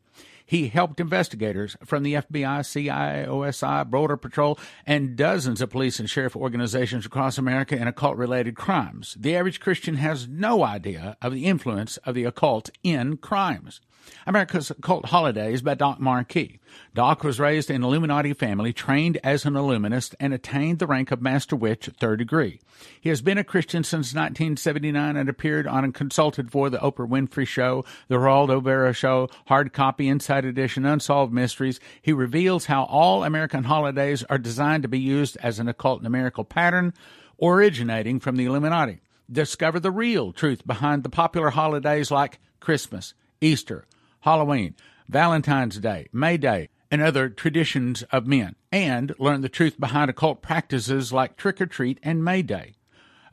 He 0.48 0.70
helped 0.70 1.02
investigators 1.02 1.76
from 1.84 2.04
the 2.04 2.14
FBI, 2.14 2.66
CIA, 2.66 3.26
OSI, 3.28 3.90
Border 3.90 4.16
Patrol, 4.16 4.58
and 4.86 5.18
dozens 5.18 5.60
of 5.60 5.70
police 5.70 6.00
and 6.00 6.10
sheriff 6.10 6.38
organizations 6.38 7.06
across 7.06 7.38
America 7.38 7.76
in 7.76 7.86
occult 7.86 8.16
related 8.16 8.56
crimes. 8.56 9.18
The 9.20 9.36
average 9.36 9.60
Christian 9.60 9.96
has 9.96 10.26
no 10.30 10.64
idea 10.64 11.18
of 11.22 11.34
the 11.34 11.46
influence 11.46 11.98
of 11.98 12.16
the 12.16 12.24
occult 12.24 12.70
in 12.82 13.18
crimes. 13.18 13.82
America's 14.26 14.72
Occult 14.72 15.06
Holidays 15.06 15.62
by 15.62 15.74
Doc 15.74 16.00
Marquis. 16.00 16.60
Doc 16.94 17.24
was 17.24 17.40
raised 17.40 17.70
in 17.70 17.78
an 17.78 17.84
Illuminati 17.84 18.34
family, 18.34 18.74
trained 18.74 19.18
as 19.24 19.46
an 19.46 19.56
Illuminist, 19.56 20.16
and 20.20 20.34
attained 20.34 20.80
the 20.80 20.88
rank 20.88 21.12
of 21.12 21.22
Master 21.22 21.56
Witch, 21.56 21.90
third 22.00 22.20
degree. 22.20 22.60
He 23.00 23.10
has 23.10 23.22
been 23.22 23.38
a 23.38 23.44
Christian 23.44 23.84
since 23.84 24.14
1979 24.14 25.16
and 25.16 25.30
appeared 25.30 25.68
on 25.68 25.84
and 25.84 25.94
consulted 25.94 26.52
for 26.52 26.70
The 26.70 26.78
Oprah 26.80 27.08
Winfrey 27.08 27.48
Show, 27.48 27.86
The 28.08 28.16
Geraldo 28.16 28.56
Rivera 28.56 28.94
Show, 28.94 29.30
Hard 29.48 29.74
Copy, 29.74 30.08
Inside 30.08 30.46
Edition, 30.46 30.86
Unsolved 30.86 31.34
Mysteries. 31.34 31.80
He 32.02 32.14
reveals 32.14 32.66
how 32.66 32.84
all 32.84 33.24
American 33.24 33.64
holidays 33.64 34.24
are 34.30 34.38
designed 34.38 34.84
to 34.84 34.90
be 34.90 35.00
used 35.00 35.38
as 35.42 35.60
an 35.60 35.68
occult 35.68 36.02
numerical 36.02 36.44
pattern 36.44 36.94
originating 37.42 38.20
from 38.20 38.36
the 38.36 38.46
Illuminati. 38.46 39.00
Discover 39.32 39.82
the 39.82 39.92
real 39.92 40.32
truth 40.32 40.66
behind 40.66 41.04
the 41.04 41.10
popular 41.10 41.50
holidays 41.50 42.12
like 42.12 42.40
Christmas, 42.60 43.14
Easter, 43.42 43.86
Halloween, 44.22 44.76
Valentine's 45.08 45.80
Day, 45.80 46.08
May 46.12 46.38
Day, 46.38 46.70
and 46.90 47.02
other 47.02 47.30
traditions 47.30 48.04
of 48.12 48.28
men, 48.28 48.56
and 48.72 49.14
learn 49.20 49.42
the 49.42 49.50
truth 49.50 49.80
behind 49.80 50.10
occult 50.10 50.42
practices 50.42 51.12
like 51.12 51.38
trick 51.38 51.62
or 51.62 51.66
treat 51.66 52.00
and 52.04 52.24
May 52.24 52.42
Day. 52.42 52.74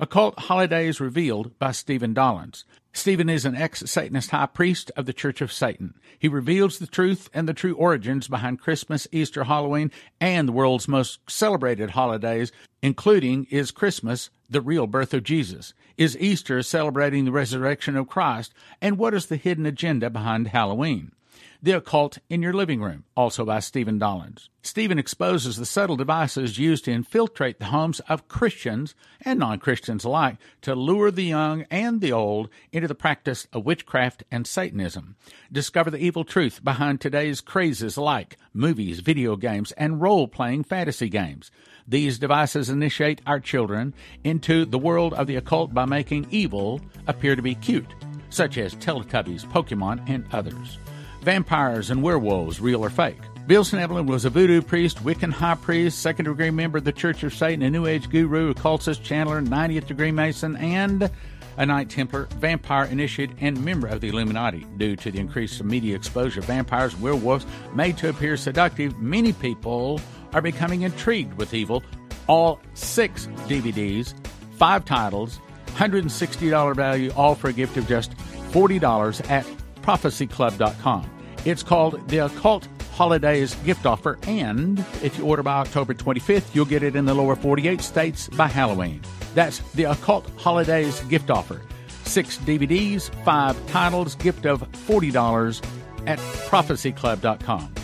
Occult 0.01 0.39
Holidays 0.39 1.01
Revealed 1.01 1.57
by 1.59 1.71
Stephen 1.71 2.15
Dollins. 2.15 2.65
Stephen 2.93 3.29
is 3.29 3.45
an 3.45 3.57
ex 3.57 3.81
Satanist 3.91 4.31
high 4.31 4.47
priest 4.47 4.91
of 4.97 5.07
the 5.07 5.13
Church 5.13 5.41
of 5.41 5.53
Satan. 5.53 5.95
He 6.19 6.29
reveals 6.29 6.79
the 6.79 6.87
truth 6.87 7.29
and 7.35 7.49
the 7.49 7.55
true 7.55 7.75
origins 7.75 8.29
behind 8.29 8.61
Christmas, 8.61 9.09
Easter, 9.11 9.45
Halloween, 9.45 9.91
and 10.21 10.49
the 10.49 10.53
world's 10.53 10.87
most 10.87 11.19
celebrated 11.29 11.91
holidays, 11.91 12.53
including 12.83 13.47
is 13.51 13.71
Christmas, 13.71 14.31
the 14.55 14.63
real 14.63 14.87
birth 14.87 15.13
of 15.13 15.25
Jesus? 15.25 15.75
Is 15.99 16.17
Easter 16.17 16.63
celebrating 16.63 17.27
the 17.27 17.33
resurrection 17.33 17.97
of 17.97 18.09
Christ? 18.09 18.55
And 18.81 18.97
what 18.97 19.13
is 19.13 19.27
the 19.27 19.37
hidden 19.37 19.67
agenda 19.67 20.09
behind 20.09 20.49
Halloween? 20.49 21.13
The 21.61 21.73
Occult 21.73 22.19
in 22.29 22.43
Your 22.43 22.53
Living 22.53 22.83
Room, 22.83 23.05
also 23.17 23.45
by 23.45 23.59
Stephen 23.61 23.99
Dollins. 23.99 24.51
Stephen 24.63 24.99
exposes 24.99 25.57
the 25.57 25.67
subtle 25.67 25.97
devices 25.97 26.59
used 26.59 26.85
to 26.85 26.93
infiltrate 26.93 27.59
the 27.59 27.67
homes 27.67 28.01
of 28.01 28.29
Christians 28.29 28.95
and 29.23 29.39
non 29.39 29.59
Christians 29.59 30.05
alike 30.05 30.37
to 30.61 30.75
lure 30.75 31.11
the 31.11 31.25
young 31.25 31.63
and 31.71 32.01
the 32.01 32.13
old 32.13 32.51
into 32.71 32.87
the 32.87 32.95
practice 32.95 33.47
of 33.53 33.65
witchcraft 33.65 34.25
and 34.31 34.47
Satanism. 34.47 35.17
Discover 35.51 35.91
the 35.91 35.99
evil 35.99 36.25
truth 36.25 36.63
behind 36.63 37.01
today's 37.01 37.41
crazes 37.41 37.97
like 37.97 38.37
movies, 38.53 39.01
video 39.01 39.35
games, 39.35 39.73
and 39.73 40.01
role 40.03 40.29
playing 40.29 40.65
fantasy 40.65 41.09
games. 41.09 41.51
These 41.87 42.19
devices 42.19 42.71
initiate 42.71 43.21
our 43.27 43.41
children 43.41 43.95
into 44.25 44.65
the 44.65 44.79
world 44.79 45.15
of 45.15 45.27
the 45.27 45.37
occult 45.37 45.75
by 45.75 45.85
making 45.85 46.29
evil 46.31 46.81
appear 47.07 47.37
to 47.37 47.43
be 47.43 47.55
cute, 47.55 47.93
such 48.31 48.57
as 48.59 48.75
Teletubbies, 48.75 49.45
Pokemon, 49.47 50.09
and 50.09 50.27
others 50.33 50.79
vampires 51.25 51.91
and 51.91 52.03
werewolves, 52.03 52.61
real 52.61 52.85
or 52.85 52.91
fake. 52.91 53.19
Bill 53.47 53.65
Schnoebelen 53.65 54.07
was 54.07 54.25
a 54.25 54.31
voodoo 54.31 54.63
priest, 54.63 55.03
Wiccan 55.03 55.33
high 55.33 55.55
priest, 55.55 56.01
second 56.01 56.27
degree 56.27 56.51
member 56.51 56.79
of 56.79 56.85
the 56.85 56.93
Church 56.93 57.23
of 57.23 57.35
Satan, 57.35 57.63
a 57.63 57.71
New 57.71 57.87
Age 57.87 58.09
guru, 58.11 58.51
occultist, 58.51 59.03
channeler, 59.03 59.45
90th 59.45 59.87
degree 59.87 60.13
Mason, 60.13 60.57
and 60.57 61.11
a 61.57 61.67
Knight 61.67 61.89
Templar, 61.89 62.27
vampire 62.37 62.85
initiate, 62.85 63.31
and 63.41 63.63
member 63.65 63.87
of 63.87 64.01
the 64.01 64.09
Illuminati. 64.09 64.67
Due 64.77 64.97
to 64.97 65.11
the 65.11 65.19
increased 65.19 65.63
media 65.63 65.97
exposure 65.97 66.41
vampires 66.41 66.97
werewolves 66.97 67.47
made 67.75 67.97
to 67.99 68.09
appear 68.09 68.37
seductive, 68.37 68.99
many 68.99 69.33
people 69.33 70.01
are 70.35 70.43
becoming 70.43 70.83
intrigued 70.83 71.35
with 71.35 71.55
evil. 71.55 71.83
All 72.27 72.61
six 72.75 73.27
DVDs, 73.49 74.15
five 74.59 74.85
titles, 74.85 75.41
$160 75.69 76.77
value, 76.77 77.11
all 77.17 77.35
for 77.35 77.49
a 77.49 77.53
gift 77.53 77.77
of 77.77 77.87
just 77.89 78.17
$40 78.53 79.31
at 79.31 79.47
prophecyclub.com. 79.83 81.11
It's 81.45 81.63
called 81.63 82.09
The 82.09 82.19
Occult 82.19 82.69
Holidays 82.93 83.55
gift 83.57 83.87
offer, 83.87 84.19
and 84.27 84.79
if 85.03 85.19
you 85.19 85.25
order 85.25 85.43
by 85.43 85.55
October 85.55 85.95
25th, 85.95 86.55
you'll 86.55 86.65
get 86.65 86.83
it 86.83 86.95
in 86.95 87.05
the 87.05 87.15
lower 87.15 87.35
48 87.35 87.81
states 87.81 88.29
by 88.29 88.47
Halloween. 88.47 89.03
That's 89.35 89.59
the 89.73 89.85
Occult 89.85 90.31
Holidays 90.39 91.01
gift 91.03 91.31
offer. 91.31 91.61
Six 92.05 92.39
DVDs, 92.39 93.13
five 93.25 93.57
titles, 93.67 94.15
gift 94.15 94.47
of 94.47 94.61
$40 94.87 95.65
at 96.07 96.19
prophecyclub.com. 96.19 97.75